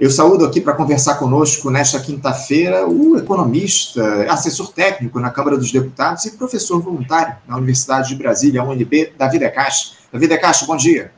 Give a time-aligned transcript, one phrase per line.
[0.00, 5.72] Eu saúdo aqui para conversar conosco nesta quinta-feira o economista, assessor técnico na Câmara dos
[5.72, 9.94] Deputados e professor voluntário na Universidade de Brasília, UNB, Davi Decache.
[10.12, 11.10] Davi Decache, bom dia.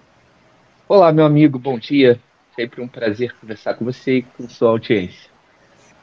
[0.89, 2.19] Olá, meu amigo, bom dia.
[2.57, 5.29] Sempre um prazer conversar com você e com sua audiência.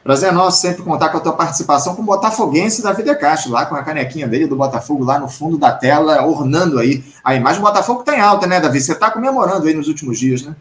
[0.04, 3.66] Prazer é nosso sempre contar com a tua participação com o Botafoguense Davi Decache, lá
[3.66, 7.60] com a canequinha dele do Botafogo, lá no fundo da tela, ornando aí a imagem.
[7.60, 8.80] O Botafogo está em alta, né, Davi?
[8.80, 10.56] Você está comemorando aí nos últimos dias, né?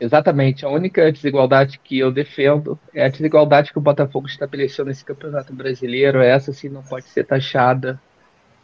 [0.00, 0.64] Exatamente.
[0.64, 5.54] A única desigualdade que eu defendo é a desigualdade que o Botafogo estabeleceu nesse campeonato
[5.54, 6.20] brasileiro.
[6.20, 8.00] Essa sim não pode ser taxada.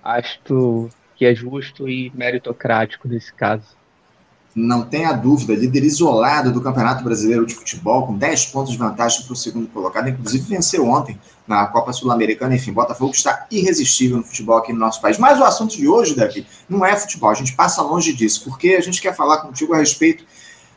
[0.02, 3.78] Acho que é justo e meritocrático nesse caso.
[4.52, 9.22] Não tenha dúvida, líder isolado do Campeonato Brasileiro de Futebol, com 10 pontos de vantagem
[9.22, 12.56] para o segundo colocado, inclusive venceu ontem na Copa Sul-Americana.
[12.56, 15.18] Enfim, Botafogo está irresistível no futebol aqui no nosso país.
[15.18, 18.70] Mas o assunto de hoje, Davi, não é futebol, a gente passa longe disso, porque
[18.70, 20.24] a gente quer falar contigo a respeito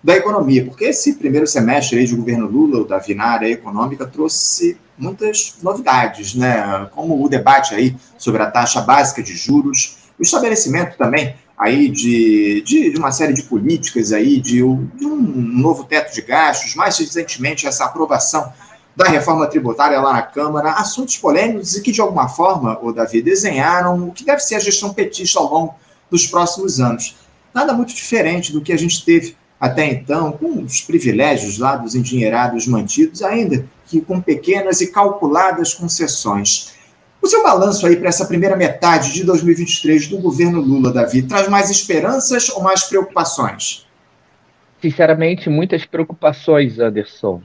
[0.04, 2.86] da economia, porque esse primeiro semestre de governo Lula,
[3.16, 6.90] na área econômica, trouxe muitas novidades, né?
[6.92, 12.62] Como o debate aí sobre a taxa básica de juros, o estabelecimento também aí de,
[12.66, 16.98] de, de uma série de políticas aí, de, de, um novo teto de gastos, mais
[16.98, 18.52] recentemente essa aprovação
[18.96, 23.22] da reforma tributária lá na Câmara, assuntos polêmicos e que, de alguma forma, o Davi,
[23.22, 25.76] desenharam o que deve ser a gestão petista ao longo
[26.12, 27.16] dos próximos anos.
[27.54, 31.96] Nada muito diferente do que a gente teve até então, com os privilégios lá dos
[31.96, 36.74] endinheirados mantidos, ainda que com pequenas e calculadas concessões.
[37.22, 41.48] O seu balanço aí para essa primeira metade de 2023 do governo Lula, Davi, traz
[41.48, 43.88] mais esperanças ou mais preocupações?
[44.82, 47.42] Sinceramente, muitas preocupações, Anderson.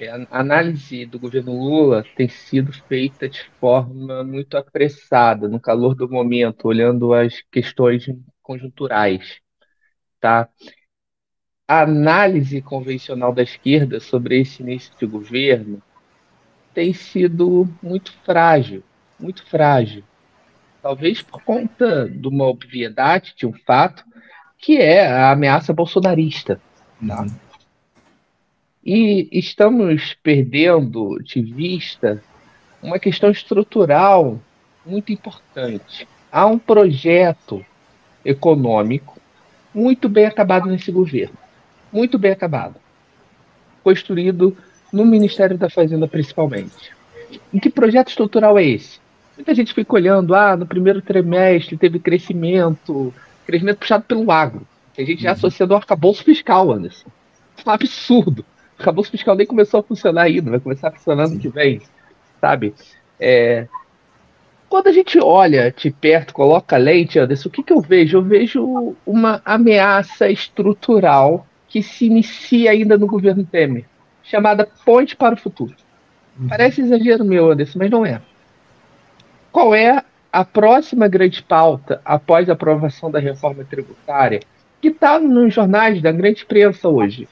[0.00, 5.94] É, a análise do governo Lula tem sido feita de forma muito apressada, no calor
[5.94, 8.06] do momento, olhando as questões
[8.42, 9.40] conjunturais,
[10.18, 10.48] tá?
[11.66, 15.82] A análise convencional da esquerda sobre esse início de governo
[16.74, 18.82] tem sido muito frágil,
[19.18, 20.04] muito frágil.
[20.82, 24.04] Talvez por conta de uma obviedade, de um fato,
[24.58, 26.60] que é a ameaça bolsonarista.
[27.06, 27.26] Tá?
[28.84, 32.22] E estamos perdendo de vista
[32.82, 34.38] uma questão estrutural
[34.84, 36.06] muito importante.
[36.30, 37.64] Há um projeto
[38.22, 39.18] econômico
[39.72, 41.43] muito bem acabado nesse governo
[41.94, 42.74] muito bem acabado,
[43.84, 44.56] construído
[44.92, 46.92] no Ministério da Fazenda principalmente.
[47.52, 48.98] E que projeto estrutural é esse?
[49.36, 53.14] Muita gente fica olhando, ah, no primeiro trimestre teve crescimento,
[53.46, 54.66] crescimento puxado pelo agro.
[54.96, 55.36] A gente já uhum.
[55.36, 57.08] associando ao arcabouço fiscal, Anderson.
[57.64, 58.44] É um absurdo.
[58.76, 61.80] O arcabouço fiscal nem começou a funcionar ainda, vai começar a funcionar no que vem,
[62.40, 62.74] sabe?
[63.18, 63.66] É...
[64.68, 68.18] Quando a gente olha de perto, coloca lente, Anderson, o que, que eu vejo?
[68.18, 73.84] Eu vejo uma ameaça estrutural que se inicia ainda no governo Temer,
[74.22, 75.74] chamada Ponte para o Futuro.
[76.38, 76.46] Uhum.
[76.46, 78.22] Parece exagero meu, Anderson, mas não é.
[79.50, 84.38] Qual é a próxima grande pauta após a aprovação da reforma tributária,
[84.80, 87.26] que está nos jornais da grande imprensa hoje?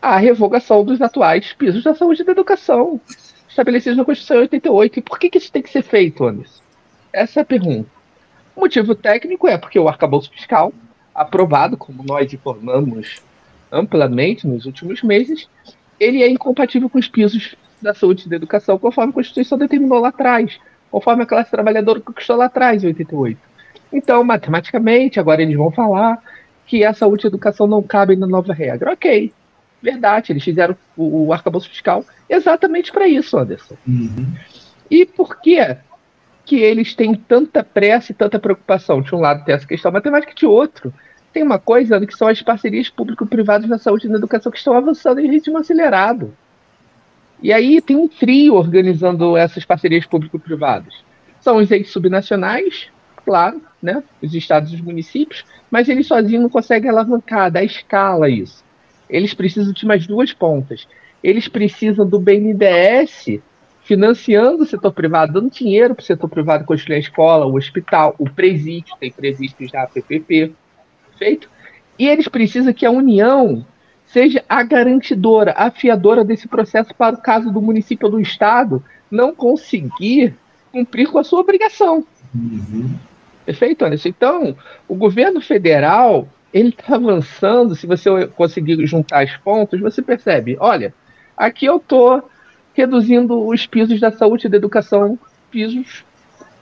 [0.00, 2.98] A revogação dos atuais pisos da saúde e da educação,
[3.46, 5.00] estabelecidos na Constituição 88.
[5.00, 6.62] E por que, que isso tem que ser feito, Anderson?
[7.12, 7.90] Essa é a pergunta.
[8.56, 10.72] O motivo técnico é porque o arcabouço fiscal
[11.14, 13.22] aprovado, como nós informamos
[13.70, 15.48] amplamente nos últimos meses,
[15.98, 19.98] ele é incompatível com os pisos da saúde e da educação, conforme a Constituição determinou
[19.98, 20.58] lá atrás,
[20.90, 23.38] conforme a classe trabalhadora conquistou lá atrás, em 88.
[23.92, 26.22] Então, matematicamente, agora eles vão falar
[26.66, 28.92] que a saúde e a educação não cabem na nova regra.
[28.92, 29.32] Ok,
[29.82, 33.76] verdade, eles fizeram o, o arcabouço fiscal exatamente para isso, Anderson.
[33.86, 34.32] Uhum.
[34.90, 35.58] E por que
[36.52, 39.00] que eles têm tanta pressa e tanta preocupação.
[39.00, 40.92] De um lado tem essa questão matemática, de outro
[41.32, 44.76] tem uma coisa que são as parcerias público-privadas na saúde e na educação que estão
[44.76, 46.36] avançando em ritmo acelerado.
[47.42, 50.92] E aí tem um trio organizando essas parcerias público-privadas.
[51.40, 52.90] São os entes subnacionais,
[53.24, 58.28] claro, né, os estados e os municípios, mas eles sozinhos não conseguem alavancar, dar escala
[58.28, 58.62] isso.
[59.08, 60.86] Eles precisam de mais duas pontas.
[61.24, 63.40] Eles precisam do BNDES
[63.84, 68.14] financiando o setor privado, dando dinheiro para o setor privado construir a escola, o hospital,
[68.18, 70.52] o presídio, tem presídio já, PPP,
[71.18, 71.50] feito.
[71.98, 73.64] E eles precisam que a União
[74.06, 78.82] seja a garantidora, a fiadora desse processo para o caso do município ou do Estado
[79.10, 80.34] não conseguir
[80.70, 82.04] cumprir com a sua obrigação.
[82.34, 82.94] Uhum.
[83.44, 84.08] Perfeito, Anderson?
[84.08, 84.56] Então,
[84.86, 87.74] o governo federal ele está avançando.
[87.74, 90.94] Se você conseguir juntar as pontas, você percebe: olha,
[91.36, 92.22] aqui eu estou
[92.74, 95.18] reduzindo os pisos da saúde e da educação,
[95.50, 96.04] pisos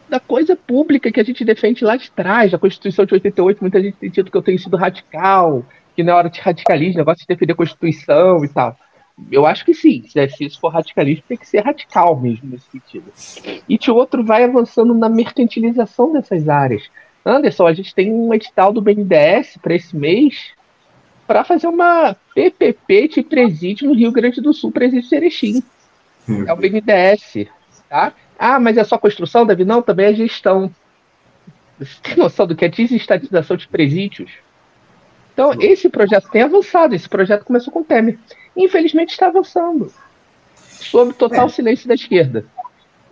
[0.09, 3.61] da coisa pública que a gente defende lá de trás, da Constituição de 88.
[3.61, 5.65] Muita gente tem dito que eu tenho sido radical,
[5.95, 8.77] que não é hora de radicalismo, negócio de defender a Constituição e tal.
[9.31, 13.13] Eu acho que sim, se isso for radicalismo, tem que ser radical mesmo nesse sentido.
[13.69, 16.91] E o outro vai avançando na mercantilização dessas áreas.
[17.25, 20.53] Anderson, a gente tem um edital do BNDES para esse mês
[21.27, 25.63] para fazer uma PPP de presídio no Rio Grande do Sul, presídio de Erechim.
[26.47, 27.47] É o BNDES,
[27.89, 28.13] tá?
[28.39, 29.65] Ah, mas é só construção, Davi?
[29.65, 30.71] Não, também é gestão.
[31.79, 34.31] Você tem noção do que é desestatização de presídios?
[35.33, 36.95] Então, esse projeto tem avançado.
[36.95, 38.19] Esse projeto começou com o Temer.
[38.57, 39.93] Infelizmente, está avançando.
[40.69, 41.49] Sob total é.
[41.49, 42.45] silêncio da esquerda.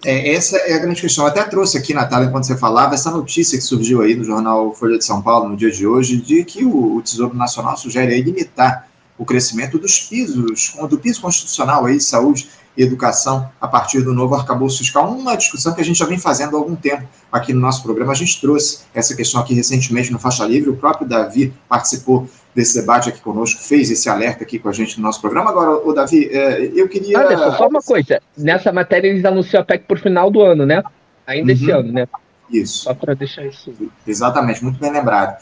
[0.05, 1.25] É, essa é a grande questão.
[1.25, 4.73] Eu até trouxe aqui, Natália, enquanto você falava, essa notícia que surgiu aí no jornal
[4.75, 8.21] Folha de São Paulo no dia de hoje, de que o, o Tesouro Nacional sugere
[8.21, 12.49] limitar o crescimento dos pisos, do piso constitucional aí de saúde
[12.79, 15.11] educação a partir do novo arcabouço fiscal.
[15.11, 18.13] Uma discussão que a gente já vem fazendo há algum tempo aqui no nosso programa.
[18.13, 20.71] A gente trouxe essa questão aqui recentemente no Faixa Livre.
[20.71, 24.97] O próprio Davi participou desse debate aqui conosco, fez esse alerta aqui com a gente
[24.97, 25.51] no nosso programa.
[25.51, 27.21] Agora, o Davi, é, eu queria.
[27.21, 28.23] Anderson, só uma coisa.
[28.37, 30.83] Nessa matéria eles anunciam a PEC por final do ano, né?
[31.27, 31.59] Ainda uhum.
[31.59, 32.09] esse ano, né?
[32.51, 32.85] Isso.
[32.85, 33.73] Só para deixar isso.
[34.07, 35.37] Exatamente, muito bem lembrado.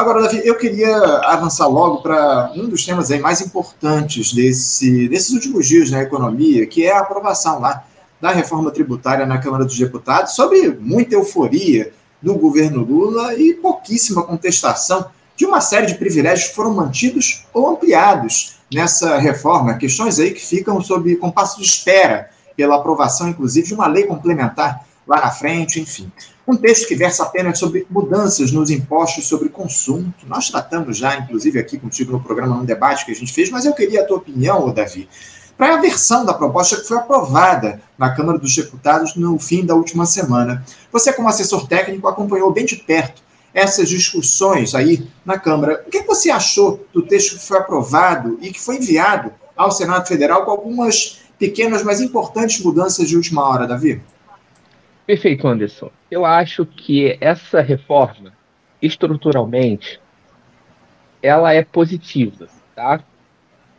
[0.00, 5.28] Agora, Davi, eu queria avançar logo para um dos temas aí mais importantes desse, desses
[5.28, 7.84] últimos dias na economia, que é a aprovação lá
[8.18, 11.92] da reforma tributária na Câmara dos Deputados, sobre muita euforia
[12.22, 15.04] do governo Lula e pouquíssima contestação
[15.36, 20.40] de uma série de privilégios que foram mantidos ou ampliados nessa reforma, questões aí que
[20.40, 25.80] ficam sob compasso de espera pela aprovação, inclusive, de uma lei complementar lá na frente,
[25.80, 26.10] enfim.
[26.46, 31.16] Um texto que versa apenas sobre mudanças nos impostos sobre consumo, que nós tratamos já,
[31.16, 34.04] inclusive, aqui contigo no programa, num debate que a gente fez, mas eu queria a
[34.04, 35.08] tua opinião, Davi,
[35.56, 39.74] para a versão da proposta que foi aprovada na Câmara dos Deputados no fim da
[39.74, 40.64] última semana.
[40.90, 43.22] Você, como assessor técnico, acompanhou bem de perto
[43.52, 45.84] essas discussões aí na Câmara.
[45.86, 50.06] O que você achou do texto que foi aprovado e que foi enviado ao Senado
[50.08, 54.00] Federal com algumas pequenas, mas importantes mudanças de última hora, Davi?
[55.10, 55.90] Perfeito, Anderson.
[56.08, 58.32] Eu acho que essa reforma,
[58.80, 60.00] estruturalmente,
[61.20, 62.46] ela é positiva,
[62.76, 63.02] tá?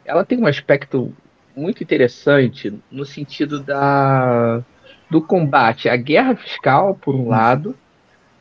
[0.04, 1.16] Ela tem um aspecto
[1.56, 4.62] muito interessante no sentido da,
[5.10, 7.77] do combate à guerra fiscal, por um lado,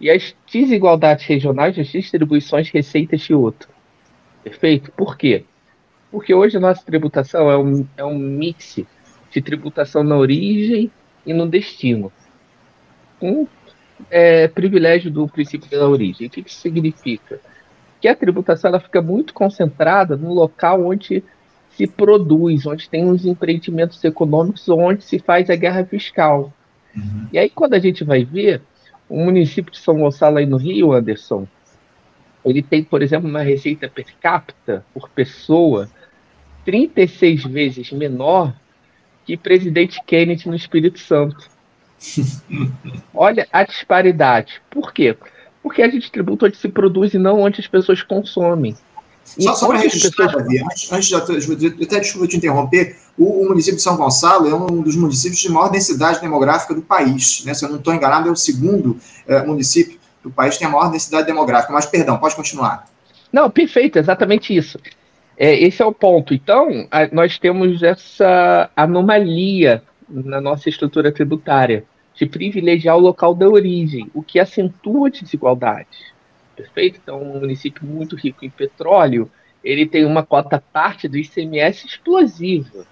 [0.00, 3.68] e às desigualdades regionais, as distribuições de receitas de outro.
[4.42, 4.90] Perfeito?
[4.96, 5.44] Por quê?
[6.10, 8.80] Porque hoje a nossa tributação é um, é um mix
[9.30, 10.90] de tributação na origem
[11.24, 12.10] e no destino
[13.20, 13.46] um
[14.10, 16.26] é, privilégio do princípio da origem.
[16.26, 17.40] O que isso significa?
[18.00, 21.22] Que a tributação ela fica muito concentrada no local onde
[21.70, 26.52] se produz, onde tem os empreendimentos econômicos, onde se faz a guerra fiscal.
[26.96, 27.28] Uhum.
[27.32, 28.60] E aí, quando a gente vai ver,
[29.08, 31.46] o município de São Gonçalo, aí no Rio, Anderson,
[32.44, 35.88] ele tem, por exemplo, uma receita per capita por pessoa
[36.64, 38.54] 36 vezes menor
[39.26, 41.48] que presidente Kennedy no Espírito Santo.
[43.14, 44.60] Olha a disparidade.
[44.70, 45.16] Por quê?
[45.62, 48.76] Porque a gente tributa onde se produz e não onde as pessoas consomem.
[49.24, 50.44] Só, só para registrar, pessoas...
[50.44, 51.08] Davi, antes, antes
[51.58, 55.38] de, até desculpa te interromper, o, o, município de São Gonçalo é um dos municípios
[55.38, 57.44] de maior densidade demográfica do país.
[57.44, 57.54] Né?
[57.54, 58.98] Se eu não estou enganado, é o segundo
[59.28, 61.72] é, município do país que tem a maior densidade demográfica.
[61.72, 62.86] Mas, perdão, pode continuar.
[63.32, 64.78] Não, perfeito, exatamente isso.
[65.36, 66.34] É, esse é o ponto.
[66.34, 71.84] Então, a, nós temos essa anomalia na nossa estrutura tributária
[72.20, 76.12] de privilegiar o local da origem, o que acentua a desigualdade.
[76.54, 77.00] Perfeito?
[77.02, 79.30] Então, um município muito rico em petróleo,
[79.64, 82.84] ele tem uma cota parte do ICMS explosiva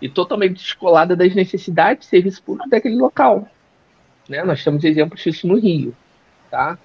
[0.00, 3.46] e totalmente descolada das necessidades de serviço público daquele local.
[4.26, 4.42] Né?
[4.42, 5.94] Nós temos exemplos disso no Rio.
[6.50, 6.78] Tá?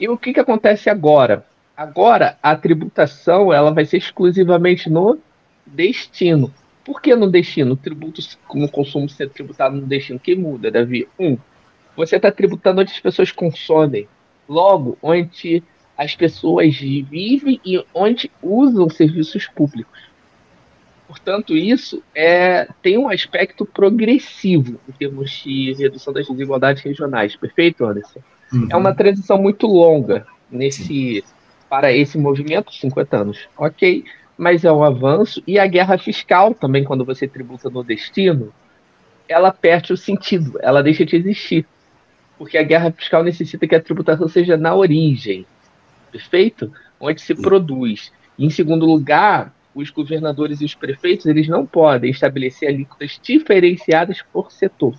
[0.00, 1.44] E o que, que acontece agora?
[1.76, 5.18] Agora, a tributação ela vai ser exclusivamente no
[5.66, 6.50] destino.
[6.88, 7.76] Por que no destino?
[7.76, 11.06] Tributos, como consumo ser tributado no destino, que muda, Davi?
[11.18, 11.36] Um,
[11.94, 14.08] você está tributando onde as pessoas consomem.
[14.48, 15.62] Logo, onde
[15.98, 20.00] as pessoas vivem e onde usam serviços públicos.
[21.06, 27.36] Portanto, isso é, tem um aspecto progressivo em termos de redução das desigualdades regionais.
[27.36, 28.20] Perfeito, Anderson?
[28.50, 28.68] Uhum.
[28.70, 31.22] É uma transição muito longa nesse
[31.68, 33.46] para esse movimento, 50 anos.
[33.58, 34.06] Ok
[34.38, 35.42] mas é um avanço.
[35.44, 38.54] E a guerra fiscal também, quando você tributa no destino,
[39.28, 41.66] ela perde o sentido, ela deixa de existir.
[42.38, 45.44] Porque a guerra fiscal necessita que a tributação seja na origem,
[46.12, 46.72] perfeito?
[47.00, 48.12] Onde se produz.
[48.38, 54.22] E, em segundo lugar, os governadores e os prefeitos eles não podem estabelecer alíquotas diferenciadas
[54.32, 54.94] por setor.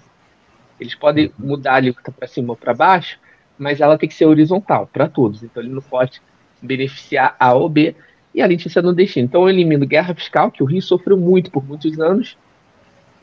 [0.79, 3.17] Eles podem mudar a alíquota para cima ou para baixo,
[3.57, 5.43] mas ela tem que ser horizontal para todos.
[5.43, 6.21] Então ele não pode
[6.61, 7.95] beneficiar A ou B,
[8.33, 9.25] e a Letícia nordestina.
[9.25, 12.37] Então eu elimino guerra fiscal, que o Rio sofreu muito por muitos anos,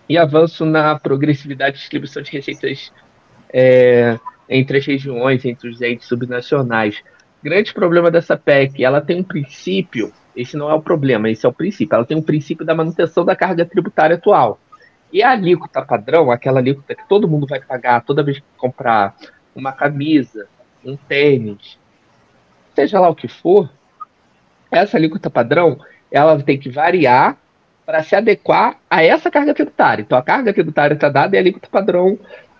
[0.08, 2.92] e avanço na progressividade de distribuição de receitas
[3.52, 7.02] é, entre as regiões, entre os entes subnacionais.
[7.42, 11.48] Grande problema dessa PEC, ela tem um princípio, esse não é o problema, esse é
[11.48, 14.60] o princípio, ela tem um princípio da manutenção da carga tributária atual.
[15.12, 19.16] E a alíquota padrão, aquela alíquota que todo mundo vai pagar toda vez que comprar
[19.54, 20.46] uma camisa,
[20.84, 21.78] um tênis,
[22.74, 23.70] seja lá o que for,
[24.70, 25.78] essa alíquota padrão,
[26.10, 27.36] ela tem que variar
[27.84, 30.02] para se adequar a essa carga tributária.
[30.02, 32.18] Então, a carga tributária está dada e a alíquota padrão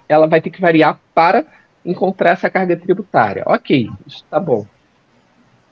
[0.08, 1.44] ela vai ter que variar para
[1.84, 3.42] encontrar essa carga tributária.
[3.46, 4.66] Ok, está bom.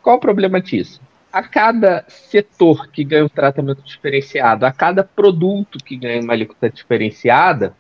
[0.03, 1.01] Qual o problema disso?
[1.33, 6.69] A cada setor que ganha um tratamento diferenciado, a cada produto que ganha uma alíquota
[6.69, 7.75] diferenciada,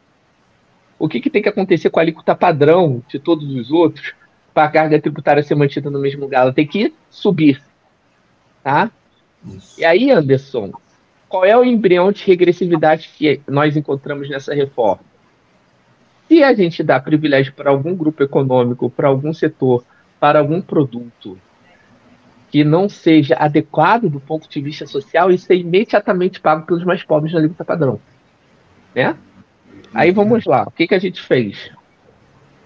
[0.99, 4.14] o que, que tem que acontecer com a alíquota padrão de todos os outros
[4.52, 6.42] para a carga tributária ser mantida no mesmo lugar?
[6.42, 7.61] Ela tem que subir.
[8.64, 8.90] Tá?
[9.76, 10.73] E aí, Anderson,
[11.28, 15.04] qual é o embrião de regressividade que nós encontramos nessa reforma?
[16.26, 19.85] Se a gente dá privilégio para algum grupo econômico, para algum setor,
[20.18, 21.38] para algum produto
[22.50, 27.02] que não seja adequado do ponto de vista social, isso é imediatamente pago pelos mais
[27.02, 28.00] pobres na alíquota padrão.
[28.94, 29.14] Né?
[29.92, 31.71] Aí vamos lá, o que, que a gente fez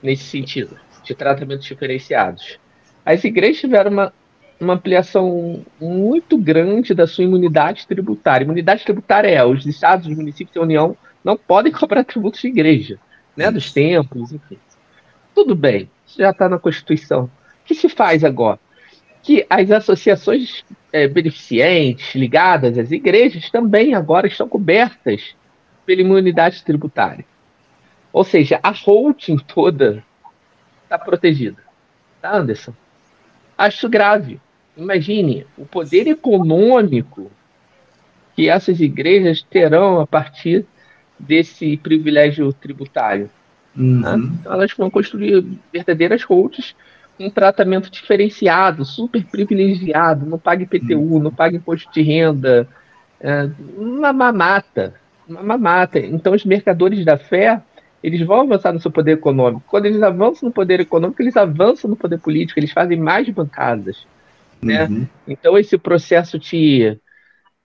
[0.00, 2.60] nesse sentido, de tratamentos diferenciados?
[3.04, 4.12] As igrejas tiveram uma
[4.60, 8.44] uma ampliação muito grande da sua imunidade tributária.
[8.44, 12.48] Imunidade tributária é os estados, os municípios e a União não podem cobrar tributos de
[12.48, 12.98] igreja,
[13.36, 14.58] né, dos templos, enfim.
[15.34, 17.24] Tudo bem, isso já está na Constituição.
[17.24, 17.30] O
[17.64, 18.58] que se faz agora?
[19.22, 25.36] Que as associações é, beneficentes ligadas às igrejas também agora estão cobertas
[25.86, 27.24] pela imunidade tributária.
[28.12, 30.02] Ou seja, a holding toda
[30.82, 31.62] está protegida.
[32.20, 32.74] Tá, Anderson?
[33.56, 34.40] Acho grave.
[34.78, 37.30] Imagine o poder econômico
[38.36, 40.64] que essas igrejas terão a partir
[41.18, 43.28] desse privilégio tributário.
[43.76, 44.00] Uhum.
[44.00, 44.36] Né?
[44.40, 46.74] Então, elas vão construir verdadeiras holdings
[47.20, 51.18] um tratamento diferenciado, super privilegiado, não paga IPTU, uhum.
[51.18, 52.68] não paga imposto de renda,
[53.20, 54.94] é uma mamata,
[55.28, 55.98] uma mamata.
[55.98, 57.60] Então, os mercadores da fé,
[58.02, 59.64] eles vão avançar no seu poder econômico.
[59.66, 64.06] Quando eles avançam no poder econômico, eles avançam no poder político, eles fazem mais bancadas.
[64.62, 64.86] Né?
[64.86, 65.06] Uhum.
[65.26, 66.98] Então, esse processo de,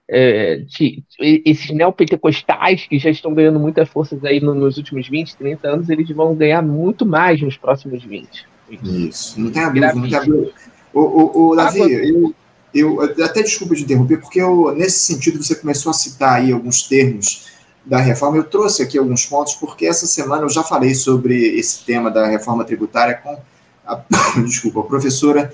[0.09, 5.35] é, de, esses neopentecostais que já estão ganhando muitas forças aí no, nos últimos 20,
[5.37, 8.45] 30 anos, eles vão ganhar muito mais nos próximos 20.
[8.83, 10.51] Isso, não tem a dúvida, não tem dúvida.
[10.93, 12.35] O, o Davi, eu,
[12.73, 16.83] eu até desculpa de interromper, porque eu, nesse sentido você começou a citar aí alguns
[16.83, 17.51] termos
[17.85, 18.37] da reforma.
[18.37, 22.27] Eu trouxe aqui alguns pontos, porque essa semana eu já falei sobre esse tema da
[22.27, 23.37] reforma tributária com
[23.85, 24.03] a,
[24.45, 25.53] desculpa, a professora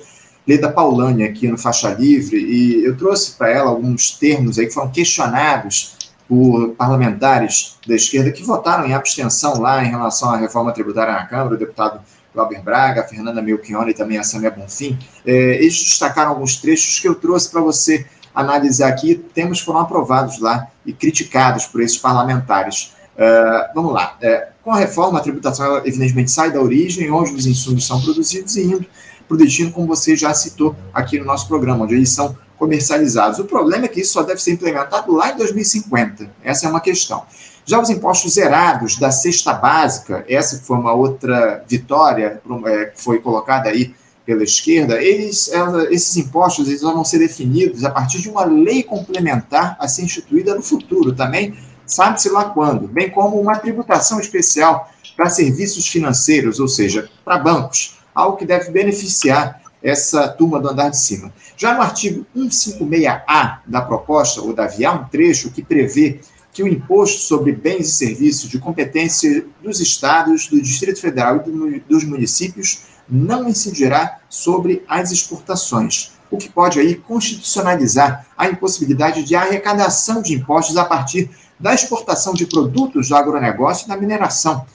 [0.49, 4.73] Leda Paulani aqui no Faixa Livre, e eu trouxe para ela alguns termos aí que
[4.73, 5.95] foram questionados
[6.27, 11.27] por parlamentares da esquerda que votaram em abstenção lá em relação à reforma tributária na
[11.27, 12.01] Câmara, o deputado
[12.33, 14.97] Glauber Braga, a Fernanda Melchione e também a Samia Bonfim.
[15.23, 20.39] É, eles destacaram alguns trechos que eu trouxe para você analisar aqui, temas foram aprovados
[20.39, 22.95] lá e criticados por esses parlamentares.
[23.15, 24.17] Uh, vamos lá.
[24.23, 28.55] Uh, com a reforma, a tributação, evidentemente, sai da origem, onde os insumos são produzidos
[28.55, 28.85] e indo
[29.29, 33.37] para o destino, como você já citou aqui no nosso programa, onde eles são comercializados.
[33.37, 36.29] O problema é que isso só deve ser implementado lá em 2050.
[36.43, 37.23] Essa é uma questão.
[37.63, 43.19] Já os impostos zerados da cesta básica, essa foi uma outra vitória é, que foi
[43.19, 43.93] colocada aí
[44.25, 45.49] pela esquerda, eles,
[45.89, 50.53] esses impostos eles vão ser definidos a partir de uma lei complementar a ser instituída
[50.53, 56.67] no futuro também, sabe-se lá quando, bem como uma tributação especial para serviços financeiros, ou
[56.67, 61.33] seja, para bancos algo que deve beneficiar essa turma do andar de cima.
[61.55, 66.19] Já no artigo 156A da proposta, ou da VIA, um trecho que prevê
[66.51, 71.51] que o imposto sobre bens e serviços de competência dos estados, do Distrito Federal e
[71.51, 79.23] do, dos municípios não incidirá sobre as exportações, o que pode aí constitucionalizar a impossibilidade
[79.23, 84.65] de arrecadação de impostos a partir da exportação de produtos do agronegócio e da mineração,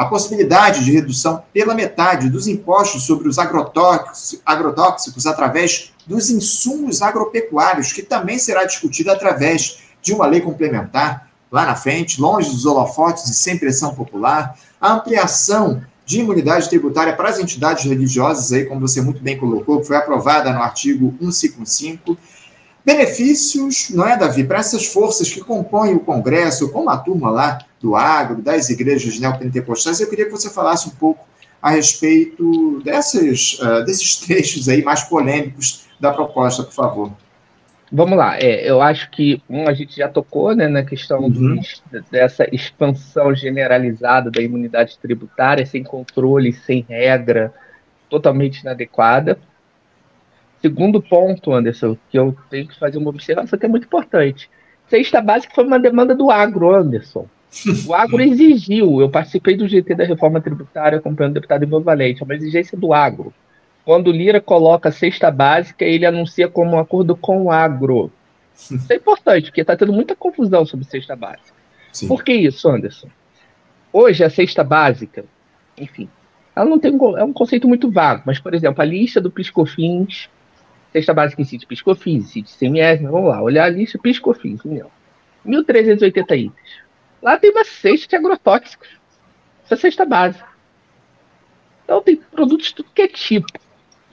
[0.00, 7.92] a possibilidade de redução pela metade dos impostos sobre os agrotóxicos, através dos insumos agropecuários,
[7.92, 11.28] que também será discutida através de uma lei complementar.
[11.52, 17.14] Lá na frente, longe dos holofotes e sem pressão popular, a ampliação de imunidade tributária
[17.14, 22.16] para as entidades religiosas, aí, como você muito bem colocou, foi aprovada no artigo 155,
[22.84, 27.58] benefícios, não é, Davi, para essas forças que compõem o Congresso, como a turma lá
[27.80, 31.26] do agro, das igrejas neopentecostais, eu queria que você falasse um pouco
[31.62, 37.12] a respeito dessas, uh, desses trechos aí mais polêmicos da proposta, por favor.
[37.92, 38.38] vamos lá.
[38.38, 41.60] É, eu acho que um, a gente já tocou né, na questão uhum.
[42.10, 47.52] dessa expansão generalizada da imunidade tributária, sem controle, sem regra,
[48.08, 49.38] totalmente inadequada.
[50.60, 54.50] Segundo ponto, Anderson, que eu tenho que fazer uma observação que é muito importante.
[54.88, 57.26] Cesta básica foi uma demanda do agro, Anderson.
[57.86, 62.22] O agro exigiu, eu participei do GT da reforma tributária acompanhando o deputado Ivan Valente,
[62.22, 63.32] é uma exigência do agro.
[63.84, 68.10] Quando o Lira coloca a cesta básica, ele anuncia como um acordo com o agro.
[68.54, 71.54] Isso é importante, porque está tendo muita confusão sobre cesta básica.
[71.92, 72.06] Sim.
[72.06, 73.08] Por que isso, Anderson?
[73.92, 75.24] Hoje, a cesta básica,
[75.78, 76.08] enfim,
[76.54, 79.30] ela não tem um, é um conceito muito vago, mas, por exemplo, a lista do
[79.30, 80.28] Piscofins,
[80.92, 84.90] cesta básica em sítio Piscofins, sítio CMS, vamos lá, olhar a lista Piscofins, União.
[85.46, 86.52] 1.380 itens.
[87.22, 88.88] Lá tem uma cesta de agrotóxicos.
[89.64, 90.48] Essa é cesta básica.
[91.84, 93.46] Então tem produtos de tudo que é tipo.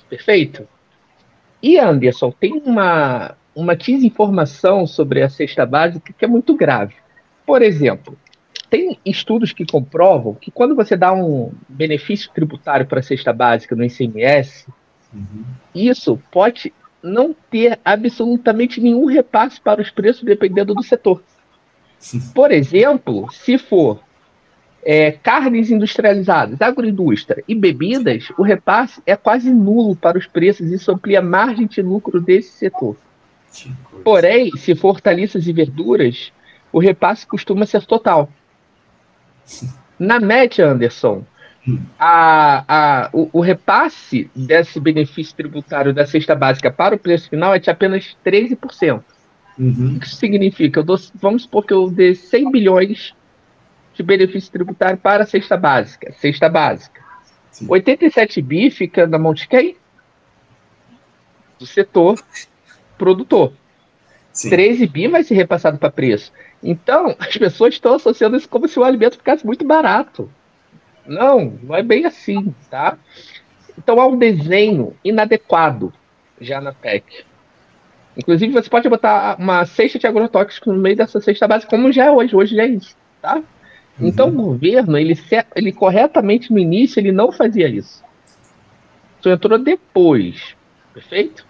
[0.10, 0.68] Perfeito?
[1.62, 6.96] E Anderson, tem uma, uma desinformação sobre a cesta básica que é muito grave.
[7.46, 8.18] Por exemplo,
[8.70, 13.76] tem estudos que comprovam que quando você dá um benefício tributário para a cesta básica
[13.76, 14.68] no ICMS,
[15.14, 15.46] uhum.
[15.74, 21.24] isso pode não ter absolutamente nenhum repasse para os preços dependendo do setor.
[22.34, 24.00] Por exemplo, se for
[24.84, 30.92] é, carnes industrializadas, agroindústria e bebidas, o repasse é quase nulo para os preços, isso
[30.92, 32.96] amplia a margem de lucro desse setor.
[34.04, 36.32] Porém, se for hortaliças e verduras,
[36.72, 38.30] o repasse costuma ser total.
[39.98, 41.26] Na média, Anderson,
[42.00, 47.54] a, a, o, o, repasse desse benefício tributário da cesta básica para o preço final
[47.54, 49.04] é de apenas 13%.
[49.60, 49.96] Uhum.
[49.96, 50.84] O que isso significa?
[50.84, 53.16] Dou, vamos supor que eu dê 100 bilhões
[53.94, 56.14] de benefício tributário para a cesta básica.
[56.14, 57.02] Cesta básica.
[57.52, 57.66] Sim.
[57.68, 59.76] 87 bi fica na mão de quem?
[61.60, 62.20] Do setor
[62.98, 63.52] produtor.
[64.32, 64.50] Sim.
[64.52, 66.32] 13 bi vai ser repassado para preço.
[66.64, 70.30] Então, as pessoas estão associando isso como se o alimento ficasse muito barato.
[71.08, 72.98] Não, não é bem assim, tá?
[73.78, 75.94] Então há um desenho inadequado
[76.40, 77.26] já na PEC.
[78.18, 82.06] Inclusive, você pode botar uma cesta de agrotóxicos no meio dessa cesta básica, como já
[82.06, 82.36] é hoje.
[82.36, 83.36] Hoje já é isso, tá?
[83.36, 84.08] Uhum.
[84.08, 85.16] Então, o governo, ele,
[85.56, 88.04] ele corretamente no início, ele não fazia isso.
[89.20, 90.56] Isso entrou depois,
[90.94, 91.46] perfeito?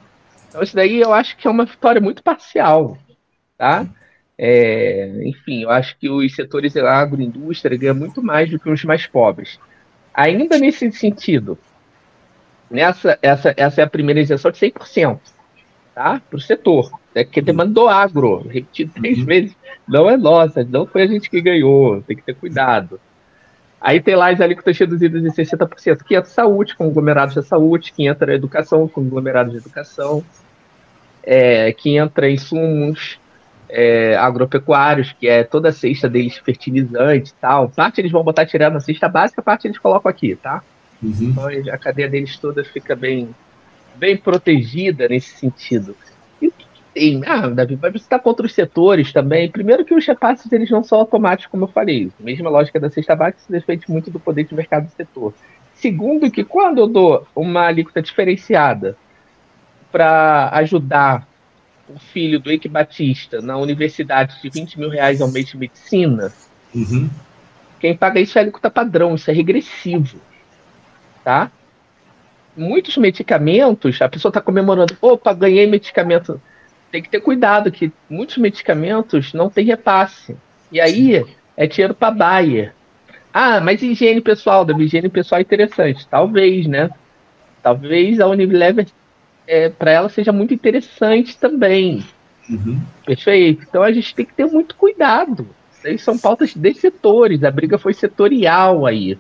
[0.50, 2.98] Então, isso daí eu acho que é uma vitória muito parcial,
[3.58, 3.86] tá?
[4.38, 8.84] É, enfim, eu acho que os setores da agroindústria ganham muito mais do que os
[8.84, 9.60] mais pobres.
[10.14, 11.58] Ainda nesse sentido,
[12.70, 15.20] nessa, essa, essa é a primeira isenção de 100%
[15.98, 16.22] tá?
[16.30, 16.92] para o setor.
[17.16, 19.26] É que demandou agro, repetido três uhum.
[19.26, 19.56] vezes.
[19.88, 23.00] Não é nossa, não foi a gente que ganhou, tem que ter cuidado.
[23.82, 28.06] Aí tem lá as alíquotas reduzidas em 60%, que entra saúde, conglomerados da saúde, que
[28.06, 30.24] entra educação, conglomerados de educação,
[31.24, 33.20] é, que entra insumos
[33.70, 37.70] é, agropecuários, que é toda a cesta deles fertilizante e tal.
[37.70, 40.62] Parte eles vão botar tirando na cesta básica, parte eles colocam aqui, tá?
[41.02, 41.16] Uhum.
[41.22, 43.30] Então a cadeia deles toda fica bem
[43.96, 45.96] bem protegida nesse sentido.
[46.42, 46.54] E
[46.94, 49.50] tem, ah, Davi, vai estar contra os setores também.
[49.50, 52.12] Primeiro que os repasses eles não são automáticos, como eu falei.
[52.20, 55.34] Mesma lógica da cesta básica se depende muito do poder de mercado do setor.
[55.74, 58.96] Segundo que quando eu dou uma alíquota diferenciada
[59.92, 61.28] para ajudar
[61.90, 66.34] o filho do Eike Batista na universidade de 20 mil reais ao mês de medicina,
[66.74, 67.10] uhum.
[67.80, 70.20] quem paga isso é alíquota padrão, isso é regressivo.
[71.24, 71.52] Tá?
[72.58, 76.42] muitos medicamentos, a pessoa está comemorando, opa, ganhei medicamento.
[76.92, 80.36] Tem que ter cuidado que muitos medicamentos não tem repasse.
[80.72, 81.24] E aí
[81.56, 82.74] é dinheiro para Bayer.
[83.32, 86.08] Ah, mas higiene pessoal, da higiene pessoal é interessante.
[86.08, 86.90] Talvez, né?
[87.62, 88.88] Talvez a Unilever
[89.48, 92.04] é, para ela seja muito interessante também.
[92.50, 92.80] Uhum.
[93.06, 93.66] Perfeito.
[93.68, 95.48] Então a gente tem que ter muito cuidado.
[95.86, 99.18] Isso são pautas de setores, a briga foi setorial aí.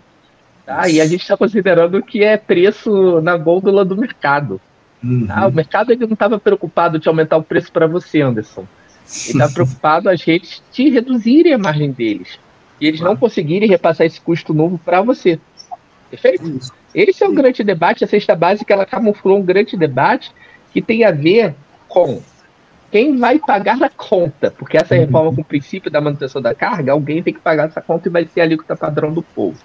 [0.66, 0.90] Tá?
[0.90, 4.60] E a gente está considerando que é preço na gôndola do mercado.
[5.02, 5.28] Uhum.
[5.28, 5.48] Tá?
[5.48, 8.68] O mercado ele não estava preocupado de aumentar o preço para você, Anderson.
[9.26, 12.38] Ele estava preocupado as redes te reduzirem a margem deles.
[12.82, 15.40] E eles não conseguirem repassar esse custo novo para você.
[16.10, 16.60] Perfeito?
[16.93, 18.04] Esse é o grande debate.
[18.04, 20.32] A cesta básica ela camuflou um grande debate
[20.71, 21.56] que tem a ver
[21.88, 22.21] com
[22.91, 25.02] quem vai pagar a conta, porque essa uhum.
[25.02, 28.12] reforma com o princípio da manutenção da carga, alguém tem que pagar essa conta e
[28.12, 29.58] vai ser a alíquota padrão do povo.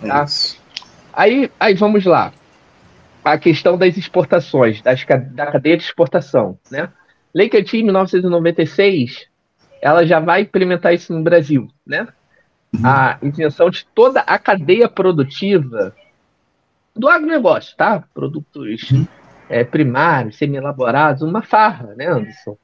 [0.00, 0.26] Tá?
[1.12, 2.32] Aí, aí vamos lá.
[3.24, 6.58] A questão das exportações, das, da cadeia de exportação.
[6.70, 6.88] Né?
[7.34, 9.26] Lei Cantinho, 1996,
[9.82, 11.68] ela já vai implementar isso no Brasil.
[11.86, 12.06] Né?
[12.74, 12.80] Uhum.
[12.84, 15.94] A isenção de toda a cadeia produtiva
[16.98, 18.04] do agronegócio, tá?
[18.12, 19.06] Produtos uhum.
[19.48, 22.56] é, primários, semi-elaborados, uma farra, né, Anderson?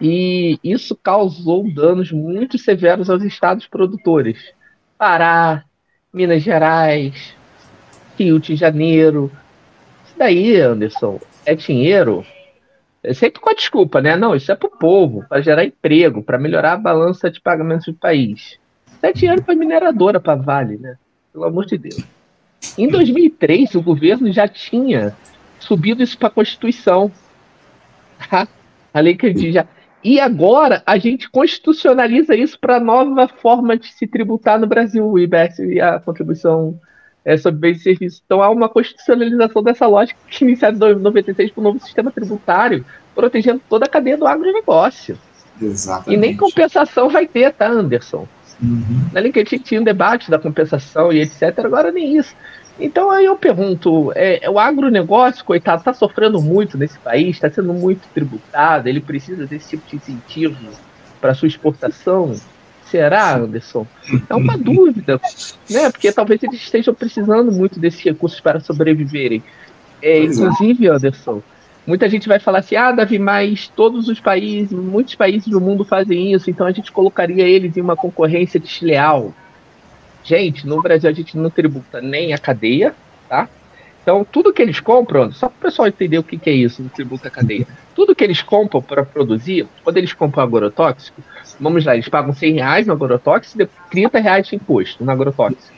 [0.00, 4.52] E isso causou danos muito severos aos estados produtores.
[4.96, 5.64] Pará,
[6.12, 7.34] Minas Gerais,
[8.18, 9.30] Rio de Janeiro.
[10.06, 12.24] Isso daí, Anderson, é dinheiro.
[13.02, 14.16] É sempre com a desculpa, né?
[14.16, 17.86] Não, isso é para o povo, para gerar emprego, para melhorar a balança de pagamentos
[17.86, 18.58] do país.
[18.86, 20.96] Isso é dinheiro para mineradora, para Vale, né?
[21.32, 22.04] Pelo amor de Deus.
[22.78, 25.16] Em 2003, o governo já tinha
[25.58, 27.10] subido isso para a Constituição.
[28.92, 29.66] A lei que já.
[30.02, 35.06] E agora a gente constitucionaliza isso para a nova forma de se tributar no Brasil,
[35.06, 36.78] o IBS e a contribuição
[37.24, 38.22] é, sobre bens e serviços.
[38.24, 42.84] Então há uma constitucionalização dessa lógica que iniciada em 96 para o novo sistema tributário,
[43.14, 45.18] protegendo toda a cadeia do agronegócio.
[45.60, 46.12] Exatamente.
[46.12, 48.28] E nem compensação vai ter, tá, Anderson?
[48.62, 49.08] Uhum.
[49.12, 51.58] Na LinkedIn tinha um debate da compensação e etc.
[51.58, 52.34] Agora nem isso.
[52.78, 57.72] Então aí eu pergunto, é, o agronegócio, coitado, está sofrendo muito nesse país, está sendo
[57.72, 60.56] muito tributado, ele precisa desse tipo de incentivo
[61.20, 62.34] para sua exportação.
[62.90, 63.86] Será, Anderson?
[64.28, 65.20] É uma dúvida,
[65.70, 65.90] né?
[65.90, 69.42] Porque talvez eles estejam precisando muito desses recursos para sobreviverem.
[70.02, 71.42] É, é, inclusive, Anderson,
[71.86, 75.84] muita gente vai falar assim: ah, Davi, mas todos os países, muitos países do mundo
[75.84, 79.32] fazem isso, então a gente colocaria eles em uma concorrência desleal.
[80.22, 82.94] Gente, no Brasil a gente não tributa nem a cadeia,
[83.28, 83.48] tá?
[84.02, 86.82] Então, tudo que eles compram, só para o pessoal entender o que, que é isso,
[86.82, 87.66] não tributa a cadeia.
[87.94, 91.22] Tudo que eles compram para produzir, quando eles compram agrotóxico,
[91.58, 95.72] vamos lá, eles pagam 100 reais no agrotóxico e 30 reais de imposto no agrotóxico.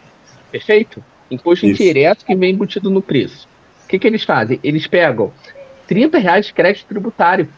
[0.51, 1.05] Perfeito?
[1.31, 1.81] Imposto isso.
[1.81, 3.49] indireto que vem embutido no preço.
[3.85, 4.59] O que, que eles fazem?
[4.65, 5.33] Eles pegam
[5.87, 7.49] 30 reais de crédito tributário.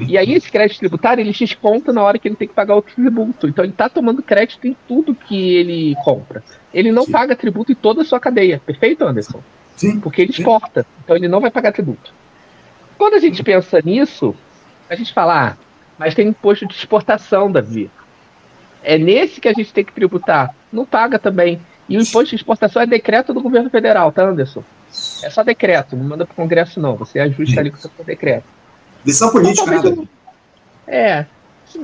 [0.00, 2.82] E aí esse crédito tributário ele desconta na hora que ele tem que pagar o
[2.82, 3.46] tributo.
[3.46, 6.42] Então ele está tomando crédito em tudo que ele compra.
[6.72, 7.12] Ele não Sim.
[7.12, 8.60] paga tributo em toda a sua cadeia.
[8.64, 9.42] Perfeito, Anderson?
[9.76, 10.00] Sim.
[10.00, 10.86] Porque ele exporta.
[11.04, 12.12] Então ele não vai pagar tributo.
[12.96, 14.34] Quando a gente pensa nisso,
[14.88, 15.56] a gente fala, ah,
[15.98, 17.90] mas tem imposto de exportação, Davi.
[18.82, 20.54] É nesse que a gente tem que tributar.
[20.72, 21.60] Não paga também.
[21.88, 24.64] E o imposto de exportação é decreto do governo federal, tá, Anderson?
[25.22, 26.96] É só decreto, não manda para o Congresso, não.
[26.96, 28.44] Você ajusta ali com o seu decreto.
[29.04, 30.08] Lição política, então, né?
[30.86, 31.26] É.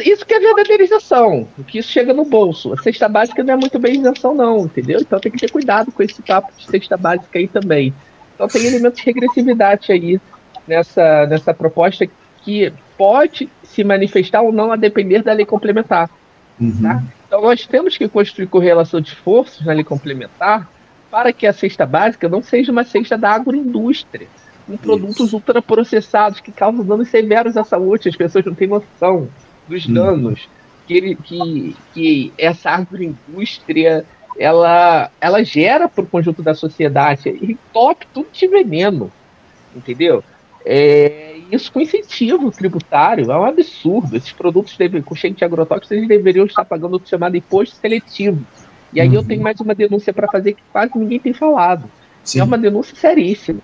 [0.01, 2.73] Isso que é verdadeirização, que isso chega no bolso.
[2.73, 5.01] A cesta básica não é muito bem isenção, não, entendeu?
[5.01, 7.95] Então tem que ter cuidado com esse papo de cesta básica aí também.
[8.35, 10.21] Então tem elementos de regressividade aí
[10.67, 12.07] nessa, nessa proposta
[12.43, 16.11] que pode se manifestar ou não a depender da lei complementar.
[16.61, 16.83] Uhum.
[16.83, 17.03] Tá?
[17.27, 20.69] Então nós temos que construir correlação de forças na lei complementar
[21.17, 24.27] para que a cesta básica não seja uma cesta da agroindústria
[24.67, 25.37] com produtos Isso.
[25.37, 28.11] ultraprocessados que causam danos severos à saúde.
[28.11, 29.27] As pessoas não têm noção
[29.67, 29.95] dos hum.
[29.95, 30.47] danos
[30.87, 34.05] que, ele, que, que essa agroindústria
[34.39, 39.11] ela, ela gera para o conjunto da sociedade e top tudo de veneno,
[39.75, 40.23] entendeu?
[40.67, 44.15] É, isso com incentivo tributário é um absurdo.
[44.15, 48.45] Esses produtos deve, com cheio de agrotóxicos eles deveriam estar pagando o chamado imposto seletivo.
[48.97, 49.15] E aí uhum.
[49.15, 51.85] eu tenho mais uma denúncia para fazer que quase ninguém tem falado.
[52.25, 52.41] Sim.
[52.41, 53.61] É uma denúncia seríssima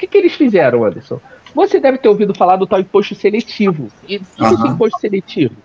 [0.00, 1.20] que, que eles fizeram, Anderson?
[1.54, 3.88] Você deve ter ouvido falar do tal imposto seletivo.
[4.08, 5.56] E o que é esse imposto seletivo?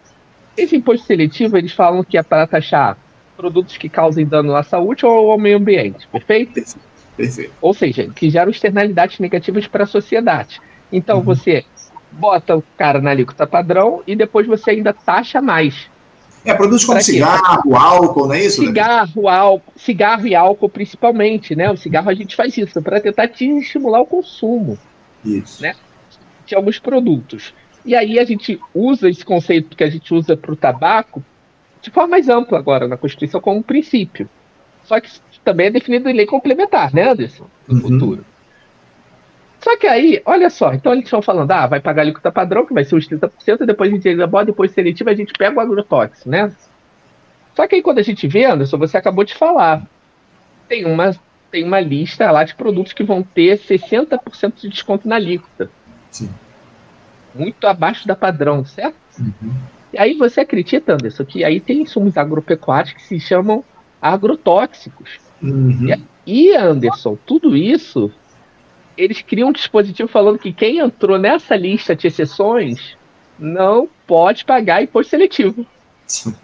[0.57, 2.97] Esse imposto seletivo, eles falam que é para taxar
[3.37, 6.53] produtos que causem dano à saúde ou ao meio ambiente, perfeito?
[7.15, 7.53] Perfeito.
[7.61, 10.61] Ou seja, que geram externalidades negativas para a sociedade.
[10.91, 11.23] Então uhum.
[11.23, 11.65] você
[12.11, 15.89] bota o cara na alíquota padrão e depois você ainda taxa mais.
[16.45, 18.63] É, produtos como cigarro, álcool, não é isso?
[18.63, 21.71] Cigarro, álcool, cigarro e álcool principalmente, né?
[21.71, 24.77] O cigarro a gente faz isso para tentar te estimular o consumo.
[25.23, 25.61] Isso.
[25.61, 25.75] Né?
[26.45, 27.53] De alguns produtos.
[27.83, 31.23] E aí a gente usa esse conceito que a gente usa para o tabaco
[31.81, 34.29] de forma mais ampla agora na Constituição como um princípio.
[34.83, 35.09] Só que
[35.43, 37.45] também é definido em lei complementar, né, Anderson?
[37.67, 37.81] No uhum.
[37.81, 38.25] futuro.
[39.65, 42.67] Só que aí, olha só, então eles estão falando, ah, vai pagar a alíquota padrão,
[42.67, 45.57] que vai ser os 30%, depois a gente ainda bota, depois seletivo, a gente pega
[45.57, 46.51] o agrotóxico, né?
[47.55, 49.81] Só que aí quando a gente vê, Anderson, você acabou de falar,
[50.69, 51.15] tem uma,
[51.49, 55.67] tem uma lista lá de produtos que vão ter 60% de desconto na alíquota.
[56.11, 56.29] Sim.
[57.33, 58.95] Muito abaixo da padrão, certo?
[59.19, 59.51] Uhum.
[59.91, 63.63] E aí você acredita, Anderson, que aí tem insumos agropecuários que se chamam
[63.99, 65.19] agrotóxicos.
[65.41, 66.03] Uhum.
[66.23, 68.11] E, Anderson, tudo isso
[68.97, 72.95] eles criam um dispositivo falando que quem entrou nessa lista de exceções
[73.37, 75.65] não pode pagar imposto seletivo.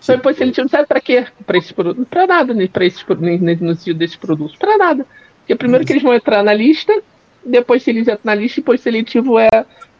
[0.00, 1.26] Só imposto seletivo serve para quê?
[1.44, 2.06] Para esse produto?
[2.06, 2.68] Para nada, né?
[2.68, 5.06] Para esses no desses produtos, para nada.
[5.38, 6.92] Porque primeiro que eles vão entrar na lista,
[7.44, 9.48] depois se eles entram na lista, imposto seletivo é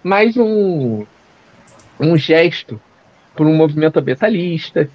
[0.02, 1.04] mais um
[1.98, 2.80] um gesto
[3.34, 4.88] para um movimento ambientalista,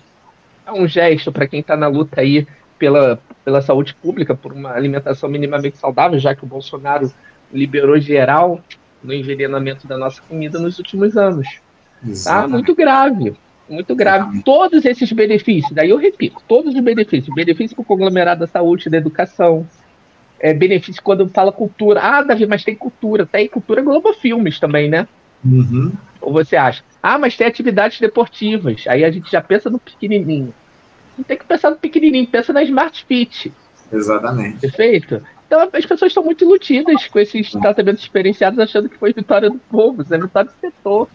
[0.65, 2.47] é um gesto para quem está na luta aí
[2.81, 7.13] pela, pela saúde pública, por uma alimentação minimamente saudável, já que o Bolsonaro
[7.53, 8.59] liberou geral
[9.03, 11.47] no envenenamento da nossa comida nos últimos anos.
[12.23, 12.47] Tá?
[12.47, 13.35] Muito grave.
[13.69, 14.41] Muito grave.
[14.41, 17.33] Todos esses benefícios, daí eu repito, todos os benefícios.
[17.35, 19.67] Benefício para o conglomerado da saúde, da educação.
[20.39, 22.01] É, benefício quando fala cultura.
[22.01, 23.27] Ah, Davi, mas tem cultura.
[23.27, 25.07] Tem cultura Globo Filmes também, né?
[25.45, 25.91] Uhum.
[26.19, 26.83] Ou você acha?
[27.01, 28.85] Ah, mas tem atividades deportivas.
[28.87, 30.51] Aí a gente já pensa no pequenininho.
[31.21, 33.53] Não tem que pensar no pequenininho, pensa na Smart Fit.
[33.93, 34.59] Exatamente.
[34.59, 35.21] Perfeito?
[35.45, 39.59] Então as pessoas estão muito iludidas com esses tratamentos diferenciados, achando que foi vitória do
[39.69, 41.07] povo, é vitória do setor.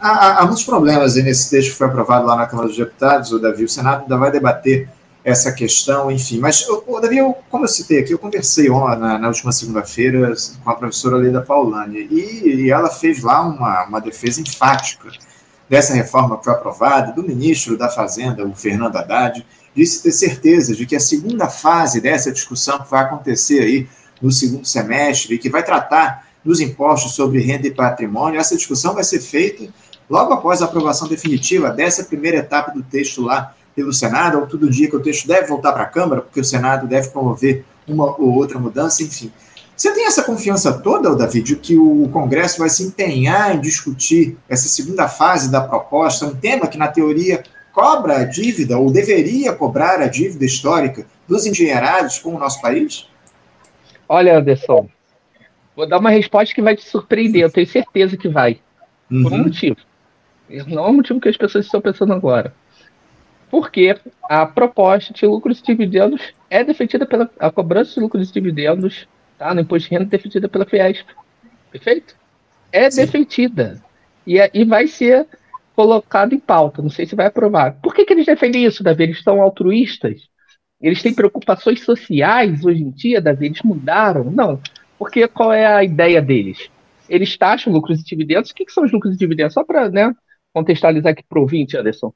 [0.00, 3.38] Há, há muitos problemas nesse texto que foi aprovado lá na Câmara dos Deputados, o
[3.38, 4.88] Davi, o Senado ainda vai debater
[5.22, 6.38] essa questão, enfim.
[6.38, 10.32] Mas, o Davi, eu, como eu citei aqui, eu conversei ontem, na, na última segunda-feira
[10.64, 15.10] com a professora Leda Paulani, e, e, ela fez lá uma, uma defesa enfática
[15.72, 19.42] dessa reforma que foi aprovada, do ministro da Fazenda, o Fernando Haddad,
[19.74, 23.88] disse ter certeza de que a segunda fase dessa discussão que vai acontecer aí
[24.20, 28.92] no segundo semestre e que vai tratar dos impostos sobre renda e patrimônio, essa discussão
[28.92, 29.72] vai ser feita
[30.10, 34.68] logo após a aprovação definitiva dessa primeira etapa do texto lá pelo Senado, ou todo
[34.68, 38.14] dia que o texto deve voltar para a Câmara, porque o Senado deve promover uma
[38.20, 39.32] ou outra mudança, enfim.
[39.82, 44.38] Você tem essa confiança toda, David, de que o Congresso vai se empenhar em discutir
[44.48, 47.42] essa segunda fase da proposta, um tema que, na teoria,
[47.72, 53.08] cobra a dívida, ou deveria cobrar a dívida histórica dos engenheirados com o nosso país?
[54.08, 54.88] Olha, Anderson,
[55.74, 58.60] vou dar uma resposta que vai te surpreender, eu tenho certeza que vai.
[59.10, 59.22] Uhum.
[59.24, 59.42] Por um uhum.
[59.42, 59.78] motivo.
[60.68, 62.54] Não é o motivo que as pessoas estão pensando agora.
[63.50, 63.98] Porque
[64.30, 67.28] a proposta de lucros e dividendos é defendida pela.
[67.40, 69.08] A cobrança de lucros e dividendos,
[69.42, 69.52] tá?
[69.52, 71.06] No imposto de renda defendida pela Fiesp.
[71.72, 72.14] Perfeito?
[72.70, 73.00] É Sim.
[73.00, 73.82] defendida.
[74.24, 75.26] E, é, e vai ser
[75.74, 76.80] colocado em pauta.
[76.80, 77.76] Não sei se vai aprovar.
[77.82, 79.02] Por que, que eles defendem isso, Davi?
[79.02, 80.28] Eles são altruístas?
[80.80, 83.46] Eles têm preocupações sociais hoje em dia, Davi?
[83.46, 84.30] Eles mudaram?
[84.30, 84.60] Não.
[84.98, 86.70] Porque qual é a ideia deles?
[87.08, 88.50] Eles taxam lucros e dividendos.
[88.50, 89.54] O que, que são os lucros e dividendos?
[89.54, 90.14] Só para né,
[90.52, 92.14] contextualizar aqui para o ouvinte, Anderson.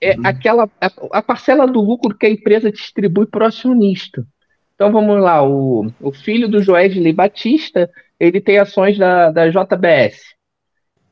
[0.00, 0.26] É uhum.
[0.26, 4.26] aquela a, a, parcela do lucro que a empresa distribui para o acionista.
[4.74, 10.34] Então vamos lá, o, o filho do Joesley Batista, ele tem ações da, da JBS.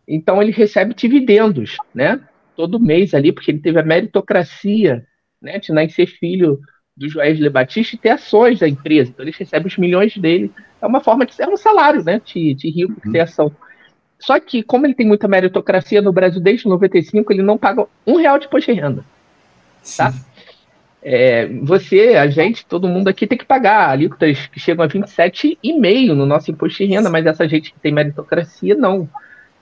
[0.07, 2.20] Então ele recebe dividendos, né?
[2.57, 5.07] Todo mês ali, porque ele teve a meritocracia,
[5.40, 5.59] né?
[5.59, 6.61] De nascer filho
[6.96, 9.11] do Joesley Batista e ter ações da empresa.
[9.11, 10.53] Então ele recebe os milhões dele.
[10.81, 12.20] É uma forma de ser é um salário, né?
[12.25, 13.12] De, de rico que uhum.
[13.12, 13.55] tem ação.
[14.18, 18.16] Só que, como ele tem muita meritocracia no Brasil desde 95, ele não paga um
[18.16, 19.05] real de imposto de renda.
[19.96, 20.12] Tá?
[21.05, 26.15] É, você, a gente, todo mundo aqui tem que pagar alíquotas que chegam a 27,5%
[26.15, 29.09] no nosso imposto de renda, mas essa gente que tem meritocracia, não.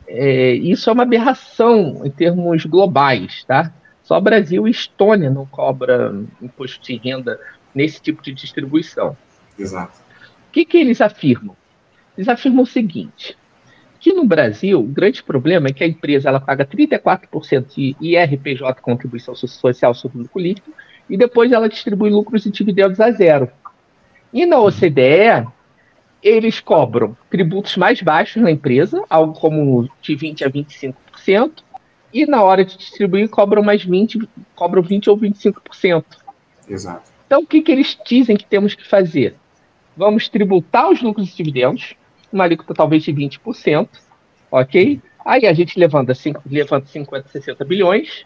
[0.06, 3.72] É, isso é uma aberração em termos globais, tá?
[4.02, 7.40] Só Brasil e Estônia não cobra imposto de renda
[7.74, 9.16] nesse tipo de distribuição.
[9.58, 9.98] Exato.
[10.48, 11.56] O que, que eles afirmam?
[12.18, 13.38] Eles afirmam o seguinte:
[14.00, 18.82] que no Brasil, o grande problema é que a empresa ela paga 34% de IRPJ,
[18.82, 20.74] contribuição social sobre o lucro líquido,
[21.10, 23.50] e depois ela distribui lucros e dividendos a zero.
[24.32, 25.46] E na OCDE,
[26.22, 31.64] eles cobram tributos mais baixos na empresa, algo como de 20% a 25%,
[32.14, 36.04] e na hora de distribuir cobram mais 20%, cobram 20% ou 25%.
[36.68, 37.10] Exato.
[37.26, 39.34] Então, o que, que eles dizem que temos que fazer?
[39.96, 41.94] Vamos tributar os lucros e dividendos,
[42.32, 43.88] uma alíquota talvez de 20%,
[44.50, 45.00] ok?
[45.24, 46.12] Aí a gente levanta,
[46.46, 48.24] levanta 50, 60 bilhões,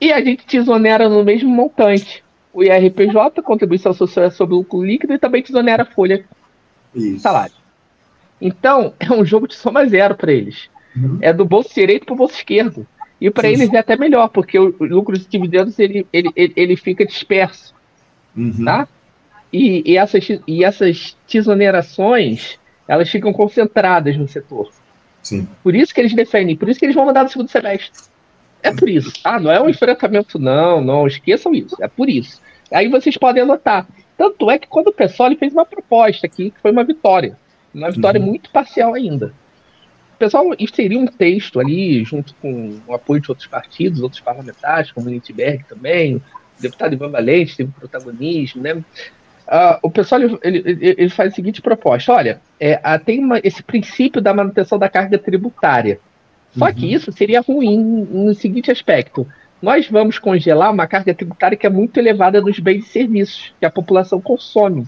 [0.00, 2.24] e a gente desonera no mesmo montante.
[2.52, 6.24] O IRPJ, contribuição social sobre o lucro líquido, e também desonera a folha
[6.94, 7.20] isso.
[7.20, 7.54] salário.
[8.40, 10.68] Então, é um jogo de soma zero para eles.
[10.96, 11.18] Uhum.
[11.20, 12.86] É do bolso direito para o bolso esquerdo.
[13.20, 16.76] E para eles é até melhor, porque o lucro de dividendos ele, ele, ele, ele
[16.76, 17.74] fica disperso.
[18.36, 18.64] Uhum.
[18.64, 18.86] Tá?
[19.52, 24.70] E, e, essas, e essas desonerações elas ficam concentradas no setor.
[25.22, 25.48] Sim.
[25.62, 27.90] Por isso que eles defendem, por isso que eles vão mandar no segundo semestre.
[28.66, 29.12] É por isso.
[29.24, 31.76] Ah, não é um enfrentamento, não, não, esqueçam isso.
[31.80, 32.40] É por isso.
[32.72, 33.86] Aí vocês podem anotar.
[34.16, 37.36] Tanto é que quando o pessoal fez uma proposta aqui, que foi uma vitória.
[37.74, 38.26] Uma vitória uhum.
[38.26, 39.32] muito parcial ainda.
[40.14, 44.90] O pessoal inseriu um texto ali, junto com o apoio de outros partidos, outros parlamentares,
[44.90, 46.22] como o Lindbergh também, o
[46.62, 48.72] deputado Ivan Valente teve protagonismo, né?
[48.74, 54.20] Uh, o pessoal ele, ele, faz a seguinte proposta: olha, é, tem uma, esse princípio
[54.20, 56.00] da manutenção da carga tributária.
[56.56, 56.74] Só uhum.
[56.74, 59.26] que isso seria ruim no seguinte aspecto:
[59.60, 63.66] nós vamos congelar uma carga tributária que é muito elevada nos bens e serviços que
[63.66, 64.86] a população consome,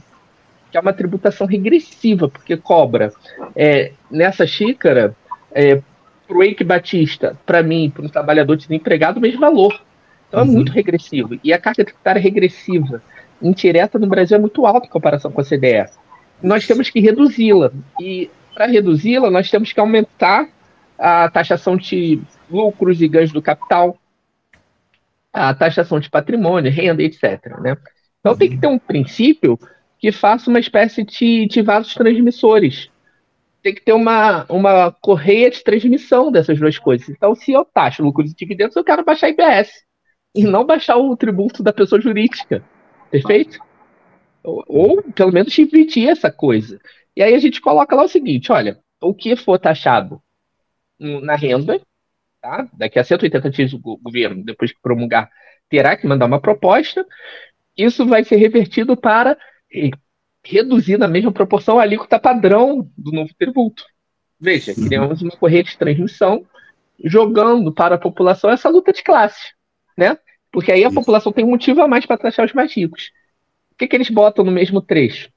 [0.70, 3.12] que é uma tributação regressiva, porque cobra
[3.54, 5.14] é, nessa xícara
[5.52, 5.80] é,
[6.26, 9.80] para o Eike Batista, para mim, para um trabalhador desempregado, o mesmo valor.
[10.28, 10.50] Então é uhum.
[10.50, 11.38] é muito regressivo.
[11.42, 13.02] E a carga tributária regressiva
[13.40, 15.86] indireta no Brasil é muito alta em comparação com a CDE.
[16.42, 17.72] Nós temos que reduzi-la.
[18.00, 20.48] E para reduzi-la, nós temos que aumentar
[20.98, 23.96] a taxação de lucros e ganhos do capital,
[25.32, 27.58] a taxação de patrimônio, renda, etc.
[27.60, 27.76] Né?
[28.20, 29.58] Então tem que ter um princípio
[29.98, 32.90] que faça uma espécie de, de vasos transmissores.
[33.62, 37.08] Tem que ter uma, uma correia de transmissão dessas duas coisas.
[37.08, 39.84] Então, se eu taxo lucros e dividendos, eu quero baixar IBS
[40.34, 42.62] e não baixar o tributo da pessoa jurídica.
[43.10, 43.58] Perfeito?
[44.44, 46.80] Ou, ou pelo menos dividir essa coisa.
[47.16, 50.22] E aí a gente coloca lá o seguinte: olha, o que for taxado
[50.98, 51.80] na renda,
[52.40, 52.68] tá?
[52.72, 55.30] daqui a 180 dias o governo, depois que promulgar,
[55.68, 57.06] terá que mandar uma proposta.
[57.76, 59.36] Isso vai ser revertido para
[60.44, 63.84] reduzir na mesma proporção a alíquota padrão do novo tributo.
[64.40, 64.86] Veja, uhum.
[64.86, 66.46] criamos uma corrente de transmissão
[67.04, 69.52] jogando para a população essa luta de classe,
[69.96, 70.18] né?
[70.50, 70.94] Porque aí a Isso.
[70.94, 73.10] população tem um motivo a mais para taxar os mais ricos.
[73.72, 75.30] O que, que eles botam no mesmo trecho?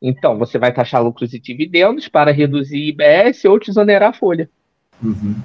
[0.00, 4.50] Então, você vai taxar lucros e dividendos para reduzir IBS ou desonerar a folha.
[5.02, 5.36] Uhum.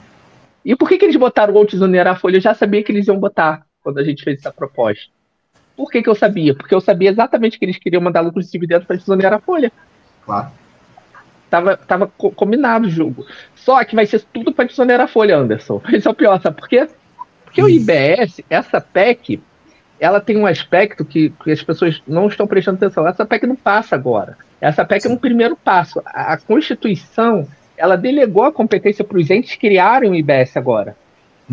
[0.63, 2.37] E por que, que eles botaram ou desonerar a folha?
[2.37, 5.09] Eu já sabia que eles iam botar quando a gente fez essa proposta.
[5.75, 6.55] Por que, que eu sabia?
[6.55, 9.71] Porque eu sabia exatamente que eles queriam mandar lucros e dividendos para desonerar a folha.
[10.25, 10.51] Claro.
[11.49, 13.25] Tava, tava combinado o jogo.
[13.55, 15.81] Só que vai ser tudo para desonerar a folha, Anderson.
[15.93, 16.87] Esse é o pior, sabe por quê?
[17.45, 19.41] Porque o IBS, essa PEC,
[19.99, 23.07] ela tem um aspecto que, que, as pessoas não estão prestando atenção.
[23.07, 24.37] Essa PEC não passa agora.
[24.59, 25.09] Essa PEC Sim.
[25.09, 26.01] é um primeiro passo.
[26.05, 30.97] A, a, Constituição, ela delegou a competência para os entes criarem o IBS agora.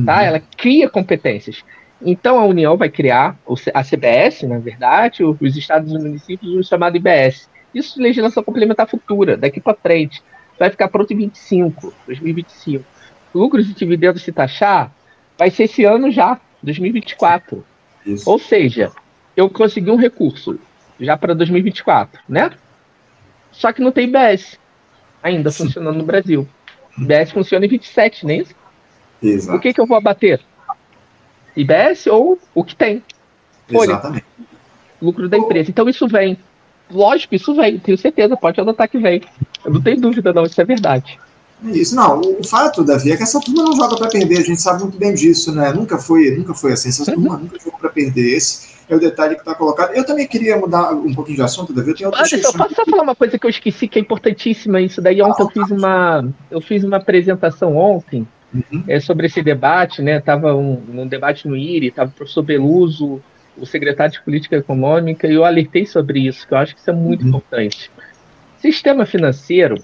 [0.05, 0.17] Tá?
[0.17, 0.21] Uhum.
[0.21, 1.63] Ela cria competências.
[2.03, 3.37] Então a União vai criar
[3.73, 7.49] a CBS, na verdade, os estados e municípios, o chamado IBS.
[7.75, 10.23] Isso legislação complementar futura, daqui para frente.
[10.59, 12.85] Vai ficar pronto em 25, 2025.
[13.35, 14.93] Lucros e dividendos se taxar,
[15.37, 17.65] vai ser esse ano já, 2024.
[18.07, 18.31] Isso.
[18.31, 18.93] Ou seja,
[19.37, 20.59] eu consegui um recurso
[21.01, 22.51] já para 2024, né?
[23.51, 24.59] Só que não tem IBS
[25.25, 26.47] ainda funcionando no Brasil.
[26.99, 28.55] IBS funciona em 27, não é isso?
[29.23, 29.57] Exato.
[29.57, 30.41] O que, que eu vou abater?
[31.57, 33.03] IBS ou o que tem.
[33.73, 33.93] Folha.
[33.93, 34.27] Exatamente.
[35.01, 35.71] Lucro da empresa.
[35.71, 36.39] Então isso vem.
[36.91, 39.23] Lógico, isso vem, tenho certeza, pode anotar que vem.
[39.65, 41.19] Eu não tenho dúvida, não, isso é verdade.
[41.65, 42.21] Isso, não.
[42.21, 44.99] O fato, Davi, é que essa turma não joga para perder, a gente sabe muito
[44.99, 45.73] bem disso, né?
[45.73, 46.91] Nunca foi, nunca foi assim.
[46.91, 47.23] Essa uhum.
[47.23, 48.37] turma nunca jogou para perder.
[48.37, 49.93] Esse é o detalhe que está colocado.
[49.95, 51.91] Eu também queria mudar um pouquinho de assunto, Davi.
[51.91, 55.01] Eu tenho Olha, posso só falar uma coisa que eu esqueci que é importantíssima isso
[55.01, 55.23] daí.
[55.23, 56.35] Ontem ah, eu fiz uma.
[56.51, 58.85] Eu fiz uma apresentação ontem uhum.
[58.87, 60.21] é, sobre esse debate, né?
[60.21, 63.23] Tava um, um debate no IRI, estava o professor Beluso,
[63.57, 66.91] o secretário de Política Econômica, e eu alertei sobre isso, que eu acho que isso
[66.91, 67.29] é muito uhum.
[67.29, 67.91] importante.
[68.59, 69.83] Sistema financeiro,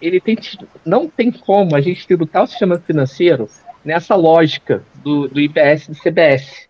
[0.00, 0.36] ele tem
[0.84, 3.48] não tem como a gente tributar o sistema financeiro
[3.84, 6.68] nessa lógica do, do IBS e do CBS,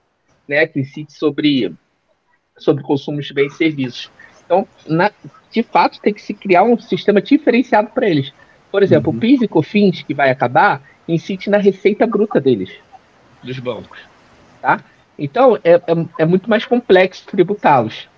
[0.52, 1.72] né, que incide sobre,
[2.58, 4.10] sobre consumo de bens e serviços.
[4.44, 5.10] Então, na,
[5.50, 8.32] de fato, tem que se criar um sistema diferenciado para eles.
[8.70, 9.16] Por exemplo, uhum.
[9.16, 12.70] o PIS e COFINS, que vai acabar, incide na receita bruta deles,
[13.42, 13.98] dos bancos.
[14.60, 14.80] Tá?
[15.18, 18.08] Então, é, é, é muito mais complexo tributá-los.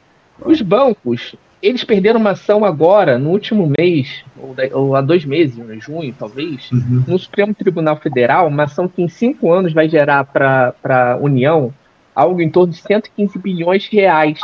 [0.44, 5.25] Os bancos, eles perderam uma ação agora, no último mês, ou, da, ou há dois
[5.25, 7.05] meses, em junho, talvez, uhum.
[7.07, 10.75] no Supremo Tribunal Federal, uma ação que em cinco anos vai gerar para
[11.12, 11.73] a União
[12.14, 14.38] algo em torno de 115 bilhões de reais.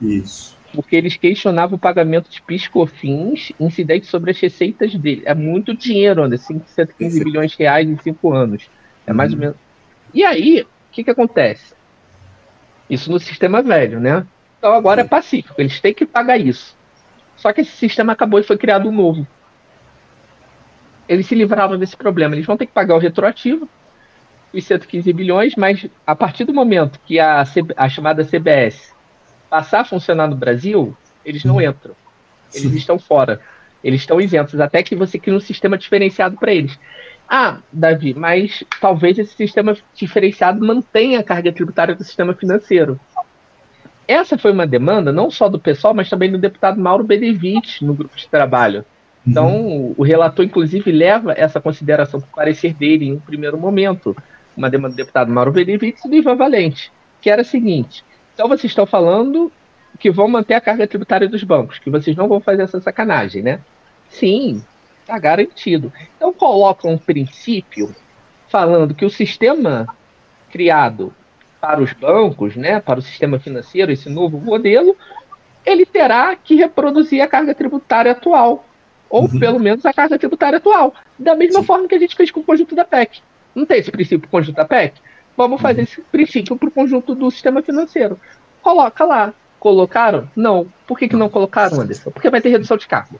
[0.00, 5.22] Isso porque eles questionavam o pagamento de piscofins incidentes sobre as receitas dele.
[5.24, 8.68] É muito dinheiro, André, 115 bilhões de reais em cinco anos.
[9.06, 9.40] É mais ou uhum.
[9.40, 9.56] menos.
[10.12, 11.74] E aí, o que, que acontece?
[12.90, 14.26] Isso no sistema velho, né?
[14.58, 16.76] Então agora é pacífico, eles têm que pagar isso.
[17.36, 19.26] Só que esse sistema acabou e foi criado um novo.
[21.08, 22.34] Eles se livraram desse problema.
[22.34, 23.68] Eles vão ter que pagar o retroativo,
[24.52, 27.44] os 115 bilhões, mas a partir do momento que a,
[27.76, 28.92] a chamada CBS
[29.50, 31.94] passar a funcionar no Brasil, eles não entram.
[32.54, 33.40] Eles estão fora.
[33.82, 36.78] Eles estão isentos, até que você crie um sistema diferenciado para eles.
[37.28, 42.98] Ah, Davi, mas talvez esse sistema diferenciado mantenha a carga tributária do sistema financeiro.
[44.06, 47.94] Essa foi uma demanda não só do pessoal, mas também do deputado Mauro Benevides no
[47.94, 48.84] grupo de trabalho.
[49.26, 49.94] Então, uhum.
[49.96, 54.16] o relator, inclusive, leva essa consideração para o parecer dele em um primeiro momento.
[54.56, 56.90] Uma demanda do deputado Mauro Benevides e do Ivan Valente,
[57.20, 58.04] que era a seguinte:
[58.34, 59.52] então vocês estão falando
[59.98, 63.42] que vão manter a carga tributária dos bancos, que vocês não vão fazer essa sacanagem,
[63.42, 63.60] né?
[64.08, 64.62] Sim,
[65.00, 65.92] está garantido.
[66.16, 67.94] Então colocam um princípio
[68.48, 69.86] falando que o sistema
[70.50, 71.12] criado
[71.60, 74.96] para os bancos, né, para o sistema financeiro, esse novo modelo,
[75.64, 78.64] ele terá que reproduzir a carga tributária atual,
[79.08, 79.38] ou uhum.
[79.38, 81.66] pelo menos a carga tributária atual, da mesma Sim.
[81.66, 83.20] forma que a gente fez com o conjunto da PEC.
[83.56, 85.00] Não tem esse princípio conjunto da PEC?
[85.34, 88.20] Vamos fazer esse princípio para o conjunto do sistema financeiro.
[88.60, 89.32] Coloca lá.
[89.58, 90.30] Colocaram?
[90.36, 90.66] Não.
[90.86, 92.10] Por que, que não colocaram, Anderson?
[92.10, 93.18] Porque vai ter redução de cargo.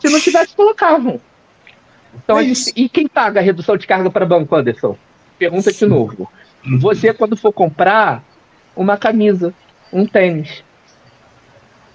[0.00, 1.20] Se não tivesse, colocavam.
[2.16, 4.98] Então, é gente, e quem paga a redução de carga para banco, Anderson?
[5.38, 6.28] Pergunta de novo.
[6.80, 8.24] Você, quando for comprar
[8.74, 9.54] uma camisa,
[9.92, 10.64] um tênis,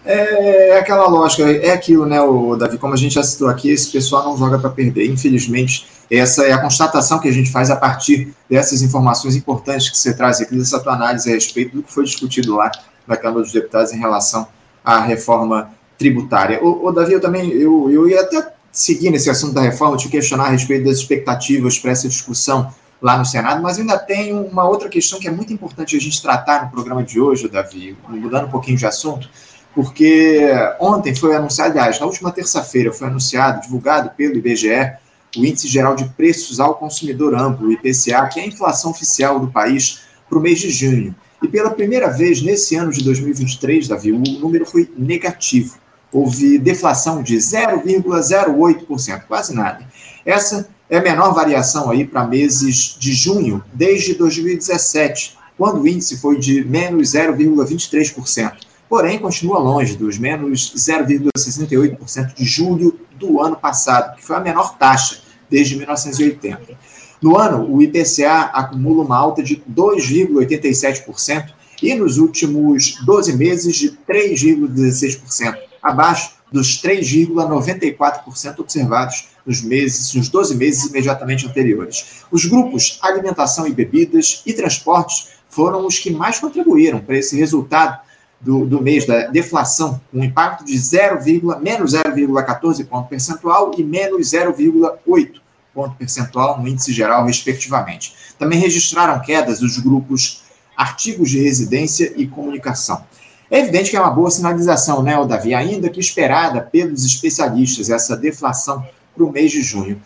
[0.05, 2.77] é, é, aquela lógica, é aquilo, né, o Davi?
[2.77, 5.05] Como a gente já citou aqui, esse pessoal não joga para perder.
[5.09, 5.85] Infelizmente,
[6.17, 10.13] essa é a constatação que a gente faz a partir dessas informações importantes que você
[10.13, 12.71] traz aqui, dessa tua análise a respeito do que foi discutido lá
[13.05, 14.47] na Câmara dos Deputados em relação
[14.83, 16.63] à reforma tributária.
[16.63, 20.45] O, Davi, eu também eu, eu ia até seguir nesse assunto da reforma, te questionar
[20.45, 24.89] a respeito das expectativas para essa discussão lá no Senado, mas ainda tem uma outra
[24.89, 28.49] questão que é muito importante a gente tratar no programa de hoje, Davi, mudando um
[28.49, 29.29] pouquinho de assunto,
[29.73, 30.49] porque
[30.79, 34.93] ontem foi anunciado, aliás, na última terça-feira foi anunciado, divulgado pelo IBGE,
[35.37, 39.39] o Índice Geral de Preços ao Consumidor Amplo, o IPCA, que é a inflação oficial
[39.39, 41.15] do país para o mês de junho.
[41.41, 45.77] E pela primeira vez nesse ano de 2023, Davi, o número foi negativo.
[46.11, 49.87] Houve deflação de 0,08%, quase nada.
[50.25, 56.17] Essa é a menor variação aí para meses de junho desde 2017, quando o índice
[56.17, 64.15] foi de menos 0,23% porém continua longe dos menos 0,68% de julho do ano passado,
[64.15, 66.77] que foi a menor taxa desde 1980.
[67.21, 73.97] No ano, o IPCA acumula uma alta de 2,87% e nos últimos 12 meses de
[74.09, 82.23] 3,16%, abaixo dos 3,94% observados nos meses, nos 12 meses imediatamente anteriores.
[82.31, 87.99] Os grupos alimentação e bebidas e transportes foram os que mais contribuíram para esse resultado,
[88.41, 91.19] do, do mês da deflação, um impacto de 0,
[91.61, 95.41] menos 0,14 ponto percentual e menos 0,8
[95.73, 98.13] ponto percentual no índice geral, respectivamente.
[98.37, 100.43] Também registraram quedas dos grupos
[100.75, 103.03] artigos de residência e comunicação.
[103.51, 105.53] É evidente que é uma boa sinalização, né, Davi?
[105.53, 108.85] Ainda que esperada pelos especialistas, essa deflação
[109.15, 110.01] para o mês de junho.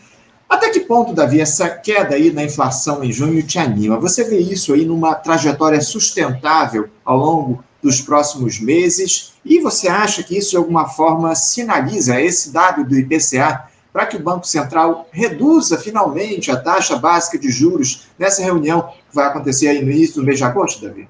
[0.49, 3.99] Até que ponto, Davi, essa queda aí na inflação em junho te anima?
[3.99, 9.33] Você vê isso aí numa trajetória sustentável ao longo dos próximos meses?
[9.45, 14.15] E você acha que isso, de alguma forma, sinaliza esse dado do IPCA para que
[14.15, 19.67] o Banco Central reduza finalmente a taxa básica de juros nessa reunião que vai acontecer
[19.67, 21.07] aí no início do mês de agosto, Davi?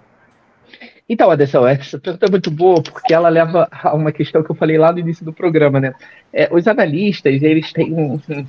[1.07, 4.55] Então, Aderson, essa pergunta é muito boa, porque ela leva a uma questão que eu
[4.55, 5.93] falei lá no início do programa, né?
[6.31, 8.45] É, os analistas, eles têm um, um,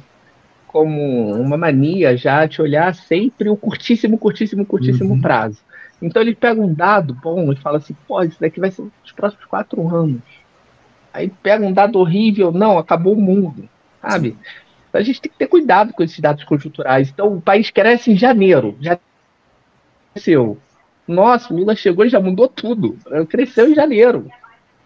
[0.67, 5.21] como uma mania já de olhar sempre o curtíssimo, curtíssimo, curtíssimo uhum.
[5.21, 5.59] prazo.
[6.03, 9.13] Então ele pega um dado bom e fala assim, pô, isso daqui vai ser os
[9.13, 10.23] próximos quatro anos.
[11.13, 13.69] Aí pega um dado horrível, não, acabou o mundo,
[14.03, 14.37] sabe?
[14.89, 17.09] Então, a gente tem que ter cuidado com esses dados conjunturais.
[17.09, 18.99] Então o país cresce em janeiro, já
[20.13, 20.59] cresceu.
[21.07, 22.99] Nossa, o Lula chegou e já mudou tudo.
[23.29, 24.31] Cresceu em janeiro.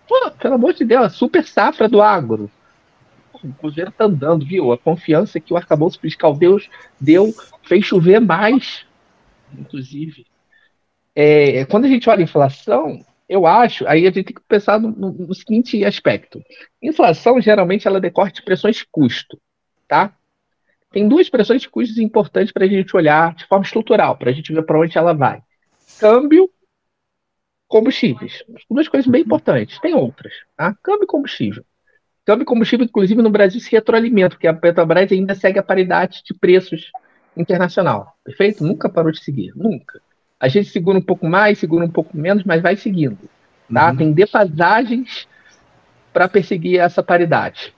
[0.07, 2.51] Pô, pelo amor de Deus, super safra do agro.
[3.33, 4.73] O governo tá andando, viu?
[4.73, 6.69] A confiança que o arcabouço fiscal Deus
[7.01, 7.33] deu
[7.63, 8.85] fez chover mais,
[9.57, 10.27] inclusive
[11.21, 14.79] é, quando a gente olha a inflação, eu acho, aí a gente tem que pensar
[14.79, 16.41] no, no, seguinte aspecto.
[16.81, 19.37] Inflação, geralmente, ela decorre de pressões de custo,
[19.89, 20.15] tá?
[20.93, 24.33] Tem duas pressões de custos importantes para a gente olhar de forma estrutural, para a
[24.33, 25.43] gente ver para onde ela vai.
[25.99, 26.49] Câmbio,
[27.67, 28.45] combustíveis.
[28.71, 29.81] Duas coisas bem importantes.
[29.81, 30.73] Tem outras, tá?
[30.81, 31.65] Câmbio e combustível.
[32.25, 36.23] Câmbio e combustível, inclusive, no Brasil se retroalimenta, porque a Petrobras ainda segue a paridade
[36.25, 36.93] de preços
[37.37, 38.17] internacional.
[38.23, 38.63] Perfeito?
[38.63, 39.53] Nunca parou de seguir.
[39.57, 40.01] Nunca.
[40.41, 43.19] A gente segura um pouco mais, segura um pouco menos, mas vai seguindo.
[43.73, 43.91] Tá?
[43.91, 43.97] Uhum.
[43.97, 45.27] Tem defasagens
[46.13, 47.75] para perseguir essa paridade.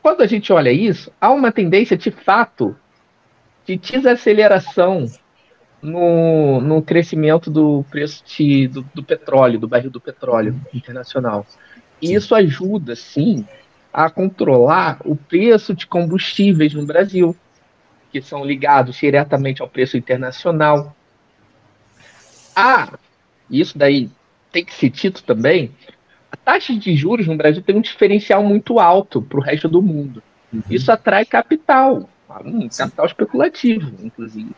[0.00, 2.76] Quando a gente olha isso, há uma tendência de fato
[3.66, 5.06] de desaceleração
[5.82, 11.44] no, no crescimento do preço de, do, do, petróleo, do barril do petróleo internacional.
[12.00, 13.46] E isso ajuda, sim,
[13.92, 17.36] a controlar o preço de combustíveis no Brasil,
[18.10, 20.96] que são ligados diretamente ao preço internacional.
[22.60, 22.98] Ah,
[23.48, 24.10] isso daí
[24.50, 25.70] tem que ser dito também.
[26.32, 29.80] A taxa de juros no Brasil tem um diferencial muito alto para o resto do
[29.80, 30.20] mundo.
[30.52, 30.62] Uhum.
[30.68, 32.08] Isso atrai capital,
[32.44, 34.50] um capital especulativo, inclusive.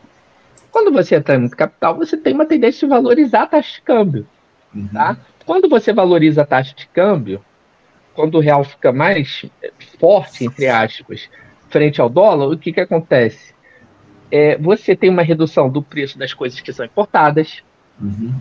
[0.71, 4.27] Quando você atrai muito capital, você tem uma tendência de valorizar a taxa de câmbio.
[4.75, 4.89] Uhum.
[4.89, 5.19] Tá?
[5.45, 7.45] Quando você valoriza a taxa de câmbio,
[8.15, 9.45] quando o real fica mais
[9.99, 11.29] forte, entre aspas,
[11.69, 13.55] frente ao dólar, o que, que acontece?
[14.31, 17.63] É, você tem uma redução do preço das coisas que são importadas,
[18.01, 18.33] Uhum.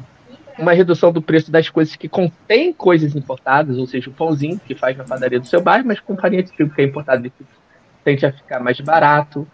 [0.57, 4.76] Uma redução do preço das coisas que contêm coisas importadas, ou seja, o pãozinho que
[4.76, 7.32] faz na padaria do seu bairro, mas com farinha de trigo que é importado
[8.03, 9.47] tende a ficar mais barato.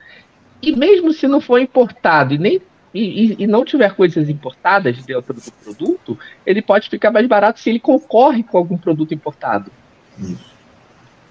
[0.62, 2.62] E mesmo se não for importado e nem
[2.94, 7.70] e, e, não tiver coisas importadas dentro do produto, ele pode ficar mais barato se
[7.70, 9.70] ele concorre com algum produto importado.
[10.18, 10.56] Isso.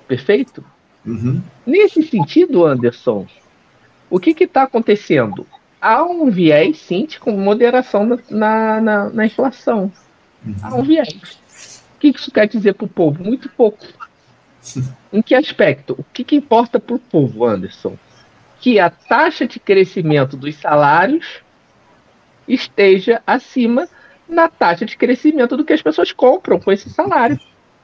[0.07, 0.63] perfeito?
[1.07, 1.43] Uhum.
[1.67, 3.27] Nesse sentido, Anderson,
[4.11, 5.47] o que está acontecendo?
[5.85, 9.93] Há um viés, sim, com moderação na, na, na inflação.
[10.43, 10.55] Uhum.
[10.63, 11.83] Há um viés.
[11.95, 13.23] O que isso quer dizer para o povo?
[13.23, 13.85] Muito pouco.
[15.13, 15.95] em que aspecto?
[15.99, 17.99] O que, que importa para o povo, Anderson?
[18.61, 21.43] Que a taxa de crescimento dos salários
[22.49, 23.87] esteja acima
[24.27, 27.39] na taxa de crescimento do que as pessoas compram com esse salário.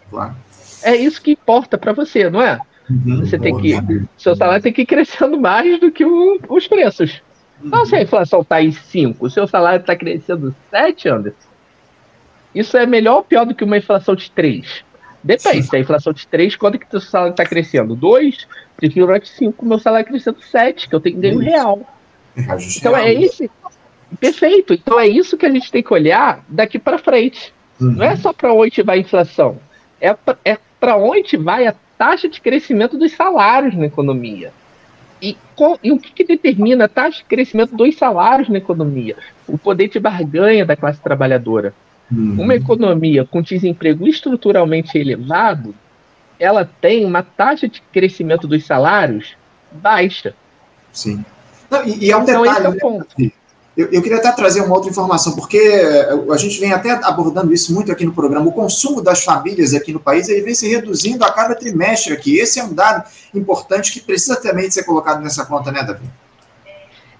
[0.08, 0.34] Claro.
[0.82, 2.58] É isso que importa para você, não é?
[2.88, 3.74] Uhum, você tem que.
[4.16, 7.20] Seu salário tem que ir crescendo mais do que o, os preços.
[7.62, 11.48] Então, se a inflação está em 5, o seu salário está crescendo 7, Anderson,
[12.54, 14.84] isso é melhor ou pior do que uma inflação de 3?
[15.22, 15.62] Depende.
[15.64, 17.94] Se a inflação de 3, quanto que o seu salário está crescendo?
[17.94, 18.48] 2?
[18.76, 21.80] Prefiro de 5, meu salário crescendo 7, que eu tenho ganho real.
[22.36, 22.42] É
[22.76, 23.50] então é esse.
[24.18, 24.72] Perfeito.
[24.72, 27.52] Então é isso que a gente tem que olhar daqui para frente.
[27.80, 27.92] Uhum.
[27.92, 29.58] Não é só para onde vai a inflação.
[30.00, 34.52] É para é onde vai a taxa de crescimento dos salários na economia.
[35.22, 39.16] E, com, e o que, que, determina a taxa de crescimento dos salários na economia?
[39.46, 41.74] O poder de barganha da classe trabalhadora.
[42.10, 42.42] Uhum.
[42.42, 45.74] Uma economia com desemprego estruturalmente elevado,
[46.38, 49.36] ela tem uma taxa de crescimento dos salários
[49.70, 50.34] baixa.
[50.92, 51.24] Sim.
[51.70, 53.14] Não, e, e é um então, detalhe, é né, ponto.
[53.80, 57.50] Eu, eu, queria até trazer uma outra informação, porque eh, a gente vem até abordando
[57.50, 58.46] isso muito aqui no programa.
[58.46, 62.38] O consumo das famílias aqui no país ele vem se reduzindo a cada trimestre aqui.
[62.38, 66.04] Esse é um dado importante que precisa também ser colocado nessa conta, né, Davi?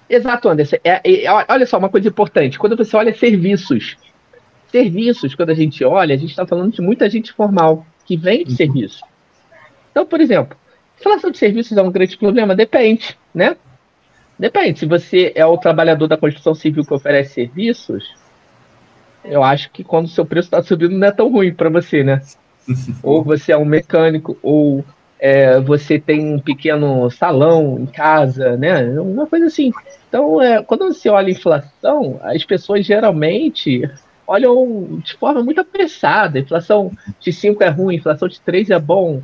[0.07, 0.75] Exato, Anderson.
[0.83, 2.59] É, é, olha só, uma coisa importante.
[2.59, 3.97] Quando você olha serviços,
[4.71, 8.51] serviços, quando a gente olha, a gente está falando de muita gente formal que vende
[8.51, 8.57] uhum.
[8.57, 9.03] serviço.
[9.89, 10.55] Então, por exemplo,
[10.99, 12.55] inflação de serviços é um grande problema?
[12.55, 13.57] Depende, né?
[14.41, 18.11] Depende, se você é o trabalhador da construção civil que oferece serviços,
[19.23, 22.03] eu acho que quando o seu preço está subindo não é tão ruim para você,
[22.03, 22.23] né?
[23.03, 24.83] ou você é um mecânico, ou
[25.19, 28.99] é, você tem um pequeno salão em casa, né?
[28.99, 29.71] Uma coisa assim.
[30.09, 33.87] Então, é, quando você olha a inflação, as pessoas geralmente
[34.25, 36.39] olham de forma muito apressada.
[36.39, 39.21] Inflação de 5 é ruim, inflação de 3 é bom.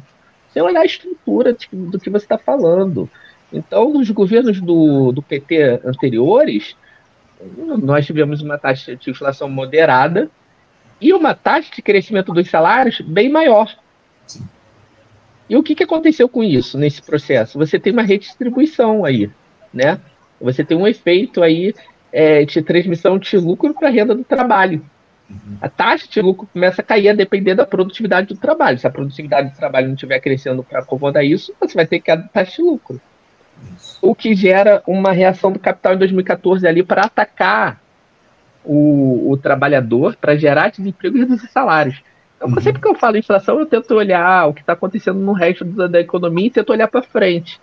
[0.54, 3.10] Sem olhar a estrutura do que você está falando.
[3.52, 6.76] Então, nos governos do, do PT anteriores,
[7.82, 10.30] nós tivemos uma taxa de inflação moderada
[11.00, 13.74] e uma taxa de crescimento dos salários bem maior.
[15.50, 17.58] E o que, que aconteceu com isso nesse processo?
[17.58, 19.30] Você tem uma redistribuição aí,
[19.74, 20.00] né?
[20.42, 21.74] Você tem um efeito aí
[22.12, 24.86] é, de transmissão de lucro para a renda do trabalho.
[25.30, 25.58] Uhum.
[25.62, 28.78] A taxa de lucro começa a cair a depender da produtividade do trabalho.
[28.78, 32.12] Se a produtividade do trabalho não estiver crescendo para acomodar isso, você vai ter que
[32.12, 33.02] a taxa de lucro
[34.02, 37.80] o que gera uma reação do capital em 2014 ali para atacar
[38.64, 42.02] o, o trabalhador, para gerar desemprego e reduzir salários.
[42.36, 42.62] Então, uhum.
[42.62, 45.88] sempre que eu falo inflação, eu tento olhar o que está acontecendo no resto da,
[45.88, 47.60] da economia e tento olhar para frente.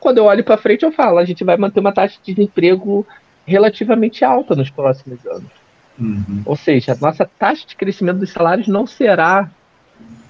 [0.00, 3.06] Quando eu olho para frente, eu falo, a gente vai manter uma taxa de desemprego
[3.46, 5.50] relativamente alta nos próximos anos.
[5.98, 6.42] Uhum.
[6.44, 9.50] Ou seja, a nossa taxa de crescimento dos salários não será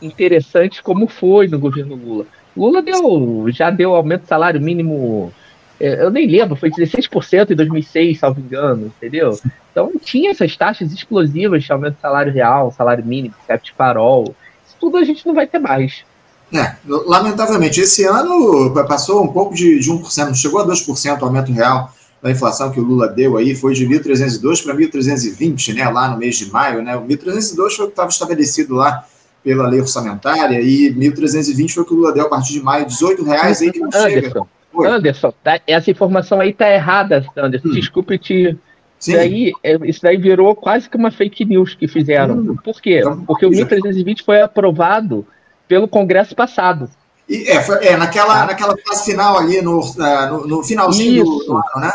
[0.02, 2.26] interessante como foi no governo Lula.
[2.56, 5.32] Lula deu, já deu aumento do salário mínimo,
[5.80, 9.38] é, eu nem lembro, foi 16% em 2006, salvo engano, entendeu?
[9.70, 14.34] Então tinha essas taxas explosivas de aumento do salário real, salário mínimo, de farol.
[14.66, 16.04] Isso tudo a gente não vai ter mais.
[16.52, 21.24] É, lamentavelmente, esse ano passou um pouco de, de 1%, não chegou a 2% o
[21.24, 21.92] aumento real
[22.22, 26.16] da inflação que o Lula deu aí, foi de 1.302 para 1.320, né, lá no
[26.16, 29.04] mês de maio, né, o 1.302 foi o que estava estabelecido lá
[29.44, 32.86] pela lei orçamentária e 1.320 foi o que o Lula deu a partir de maio,
[32.86, 34.42] 18 reais aí que não Anderson, chega.
[34.72, 34.88] Oi.
[34.88, 37.68] Anderson, tá, essa informação aí tá errada, Anderson.
[37.68, 37.72] Hum.
[37.72, 38.58] Desculpe te.
[38.98, 39.12] Sim.
[39.12, 42.36] Isso daí, é, isso daí virou quase que uma fake news que fizeram.
[42.36, 42.56] Hum.
[42.64, 43.00] Por quê?
[43.00, 45.26] Então, Porque o 1320 foi aprovado
[45.68, 46.88] pelo Congresso passado.
[47.28, 48.46] E, é, foi, é naquela, tá.
[48.46, 51.92] naquela fase final ali, no, no, no finalzinho do, do, ano, né?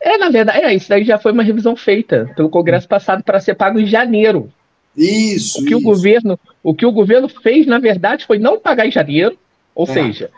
[0.00, 3.40] É, na verdade, é, isso daí já foi uma revisão feita pelo Congresso passado para
[3.40, 4.50] ser pago em janeiro.
[4.96, 5.60] Isso.
[5.60, 5.78] O que isso.
[5.78, 9.36] o governo, o que o governo fez, na verdade, foi não pagar em janeiro,
[9.74, 9.92] ou é.
[9.92, 10.30] seja,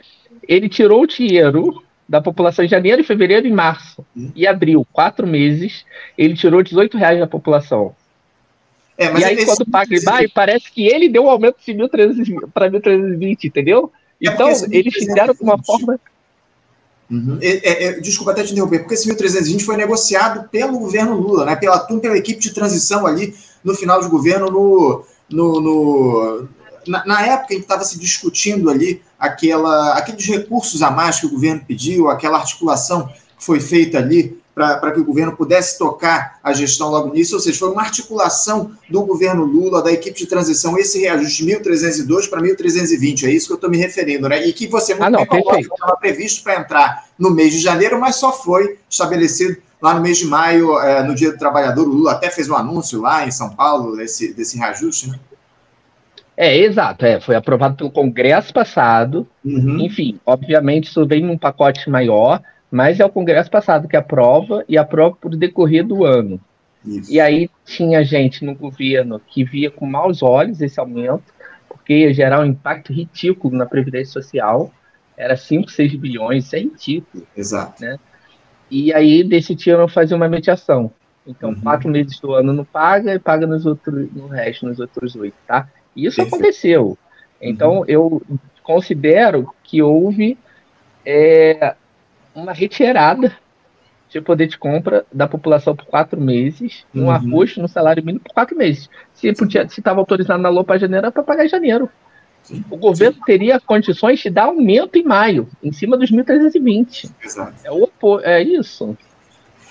[0.48, 4.30] ele tirou o dinheiro da população em janeiro, fevereiro e março hum.
[4.34, 5.84] e abril, quatro meses,
[6.16, 7.94] ele tirou 18 reais da população.
[8.98, 12.48] É, e aí, quando paga e vai, parece que ele deu um aumento de 1.300
[12.52, 13.92] para 1.320, entendeu?
[14.22, 16.00] É então, eles fizeram de uma forma.
[17.10, 17.38] Uhum.
[17.42, 21.44] É, é, é, desculpa até te interromper, porque esse 1.320 foi negociado pelo governo Lula,
[21.44, 23.34] né, pela TUM, pela equipe de transição ali
[23.66, 26.48] no final de governo, no, no, no
[26.86, 31.26] na, na, época em que estava se discutindo ali aquela, aqueles recursos a mais que
[31.26, 36.38] o governo pediu, aquela articulação que foi feita ali para que o governo pudesse tocar
[36.42, 40.26] a gestão logo nisso, ou seja, foi uma articulação do governo Lula, da equipe de
[40.26, 44.46] transição, esse reajuste de 1.302 para 1.320, é isso que eu estou me referindo, né?
[44.46, 48.00] E que você muito ah, não, bem estava previsto para entrar no mês de janeiro,
[48.00, 51.90] mas só foi estabelecido lá no mês de maio, é, no Dia do Trabalhador, o
[51.90, 55.18] Lula até fez um anúncio lá em São Paulo desse, desse reajuste, né?
[56.36, 59.80] É, exato, é, foi aprovado pelo Congresso passado, uhum.
[59.80, 64.76] enfim, obviamente isso vem num pacote maior, mas é o Congresso passado que aprova e
[64.76, 66.38] aprova por decorrer do ano.
[66.84, 67.10] Isso.
[67.10, 71.24] E aí tinha gente no governo que via com maus olhos esse aumento,
[71.68, 74.70] porque ia gerar um impacto ridículo na Previdência Social,
[75.16, 77.26] era 5, 6 bilhões, isso é ridículo.
[77.34, 77.82] Exato.
[77.82, 77.98] Né?
[78.70, 80.90] E aí decidiram fazer uma mediação.
[81.26, 81.60] Então, uhum.
[81.60, 85.36] quatro meses do ano não paga e paga nos outros, no resto, nos outros oito,
[85.46, 85.68] tá?
[85.94, 86.34] E isso Perfeito.
[86.34, 86.98] aconteceu.
[87.40, 87.84] Então, uhum.
[87.88, 88.22] eu
[88.62, 90.38] considero que houve
[91.04, 91.74] é,
[92.34, 93.36] uma retirada
[94.08, 97.10] de poder de compra da população por quatro meses, um uhum.
[97.10, 98.88] ajuste no salário mínimo por quatro meses.
[99.12, 101.90] Se estava autorizado na LOA para janeiro, era para pagar em janeiro.
[102.70, 107.10] O governo teria condições de dar aumento em maio, em cima dos 1.320.
[107.22, 107.54] Exato.
[108.22, 108.96] É, é isso.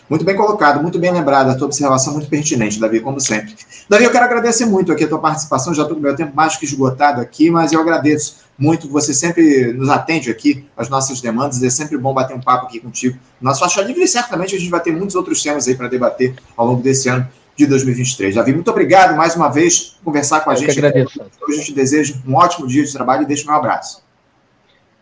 [0.07, 3.55] Muito bem colocado, muito bem lembrado, a tua observação muito pertinente, Davi, como sempre.
[3.89, 6.55] Davi, eu quero agradecer muito aqui a tua participação, já estou com meu tempo mais
[6.57, 11.61] que esgotado aqui, mas eu agradeço muito, você sempre nos atende aqui às nossas demandas,
[11.63, 13.17] é sempre bom bater um papo aqui contigo.
[13.41, 16.36] Nosso Faixa Livre, e certamente a gente vai ter muitos outros temas aí para debater
[16.55, 18.36] ao longo desse ano de 2023.
[18.36, 20.74] Davi, muito obrigado mais uma vez por conversar com a eu gente.
[20.74, 21.22] Que agradeço.
[21.22, 24.03] Hoje a gente deseja um ótimo dia de trabalho e deixa meu abraço.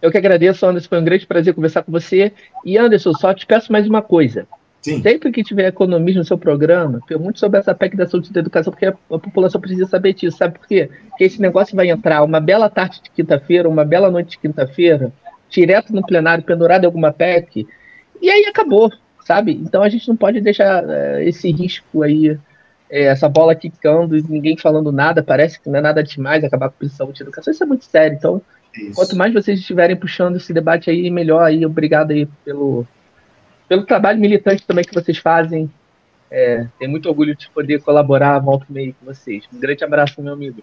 [0.01, 0.89] Eu que agradeço, Anderson.
[0.89, 2.33] Foi um grande prazer conversar com você.
[2.65, 4.45] E, Anderson, só te peço mais uma coisa.
[4.81, 5.01] Sim.
[5.01, 8.41] Sempre que tiver economia no seu programa, muito sobre essa PEC da saúde e da
[8.41, 10.35] educação, porque a, a, população precisa saber disso.
[10.35, 10.89] Sabe por quê?
[11.07, 15.13] Porque esse negócio vai entrar uma bela tarde de quinta-feira, uma bela noite de quinta-feira,
[15.49, 17.65] direto no plenário, pendurado em alguma PEC,
[18.21, 18.89] e aí acabou,
[19.25, 19.53] sabe?
[19.53, 22.37] Então a gente não pode deixar é, esse risco aí,
[22.89, 26.69] é, essa bola quicando e ninguém falando nada, parece que não é nada demais acabar
[26.69, 27.51] com a saúde e educação.
[27.51, 28.15] Isso é muito sério.
[28.17, 28.41] Então,
[28.75, 28.93] Isso.
[28.93, 31.65] quanto mais vocês estiverem puxando esse debate aí, melhor aí.
[31.65, 32.85] Obrigado aí pelo
[33.67, 35.71] pelo trabalho militante também que vocês fazem.
[36.29, 39.43] É, tenho muito orgulho de poder colaborar volta e meio com vocês.
[39.53, 40.61] Um grande abraço, meu amigo.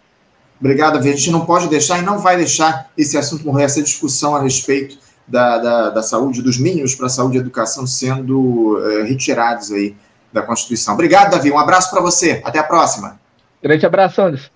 [0.60, 4.36] Obrigado, A gente não pode deixar e não vai deixar esse assunto morrer, essa discussão
[4.36, 4.98] a respeito
[5.30, 9.96] da, da, da saúde, dos mínimos para a saúde e educação sendo é, retirados aí
[10.32, 10.94] da Constituição.
[10.94, 11.50] Obrigado, Davi.
[11.50, 12.42] Um abraço para você.
[12.44, 13.18] Até a próxima.
[13.62, 14.50] Grande abraço, Anderson.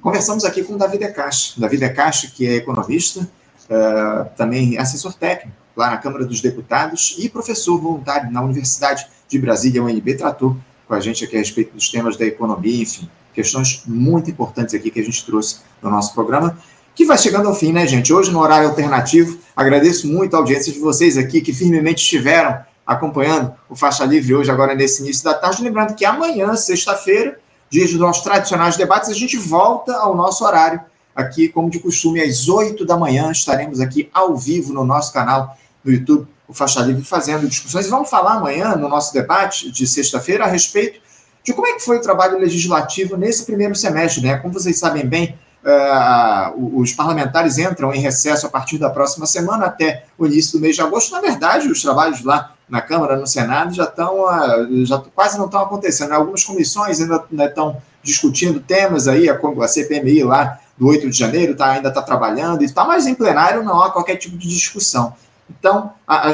[0.00, 1.58] Conversamos aqui com o Davi Decache.
[1.60, 7.28] Davi Decache, que é economista, uh, também assessor técnico lá na Câmara dos Deputados e
[7.28, 10.56] professor voluntário na Universidade de Brasília, UNB, tratou
[10.86, 14.90] com a gente aqui a respeito dos temas da economia, enfim, questões muito importantes aqui
[14.90, 16.58] que a gente trouxe no nosso programa,
[16.94, 18.12] que vai chegando ao fim, né, gente?
[18.12, 23.54] Hoje no horário alternativo, agradeço muito a audiência de vocês aqui que firmemente estiveram acompanhando
[23.68, 25.62] o Faixa Livre hoje, agora nesse início da tarde.
[25.62, 27.38] Lembrando que amanhã, sexta-feira,
[27.70, 30.80] dia dos nossos tradicionais debates, a gente volta ao nosso horário
[31.14, 35.56] aqui, como de costume, às 8 da manhã, estaremos aqui ao vivo no nosso canal
[35.84, 37.88] no YouTube, o Faixa Livre, fazendo discussões.
[37.88, 41.00] Vamos falar amanhã, no nosso debate de sexta-feira, a respeito
[41.42, 44.22] de como é que foi o trabalho legislativo nesse primeiro semestre.
[44.22, 44.36] Né?
[44.36, 49.66] Como vocês sabem bem, uh, os parlamentares entram em recesso a partir da próxima semana
[49.66, 51.12] até o início do mês de agosto.
[51.12, 55.46] Na verdade, os trabalhos lá na Câmara, no Senado, já estão uh, já quase não
[55.46, 56.12] estão acontecendo.
[56.12, 61.54] Algumas comissões ainda, estão discutindo temas aí, a, a CPMI lá do 8 de janeiro
[61.54, 65.14] tá, ainda está trabalhando e está, mas em plenário não há qualquer tipo de discussão.
[65.48, 66.32] Então, a, a,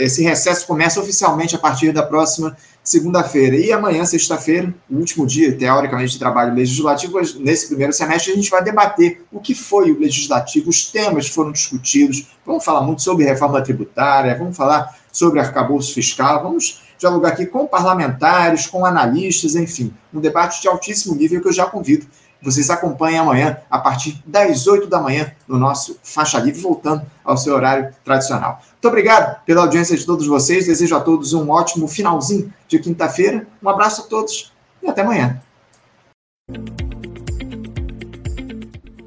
[0.00, 3.56] esse recesso começa oficialmente a partir da próxima segunda-feira.
[3.56, 8.50] E amanhã, sexta-feira, o último dia, teoricamente, de trabalho legislativo, nesse primeiro semestre, a gente
[8.50, 12.26] vai debater o que foi o legislativo, os temas que foram discutidos.
[12.44, 17.66] Vamos falar muito sobre reforma tributária, vamos falar sobre arcabouço fiscal, vamos dialogar aqui com
[17.66, 22.06] parlamentares, com analistas, enfim, um debate de altíssimo nível que eu já convido
[22.44, 27.38] vocês acompanhem amanhã, a partir das 8 da manhã, no nosso Faixa Livre, voltando ao
[27.38, 28.60] seu horário tradicional.
[28.72, 30.66] Muito obrigado pela audiência de todos vocês.
[30.66, 33.46] Desejo a todos um ótimo finalzinho de quinta-feira.
[33.62, 35.40] Um abraço a todos e até amanhã.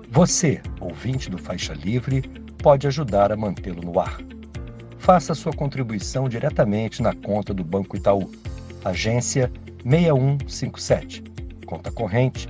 [0.09, 2.23] Você, ouvinte do Faixa Livre,
[2.57, 4.17] pode ajudar a mantê-lo no ar.
[4.97, 8.31] Faça sua contribuição diretamente na conta do Banco Itaú,
[8.83, 9.51] agência
[9.85, 11.23] 6157,
[11.67, 12.49] conta corrente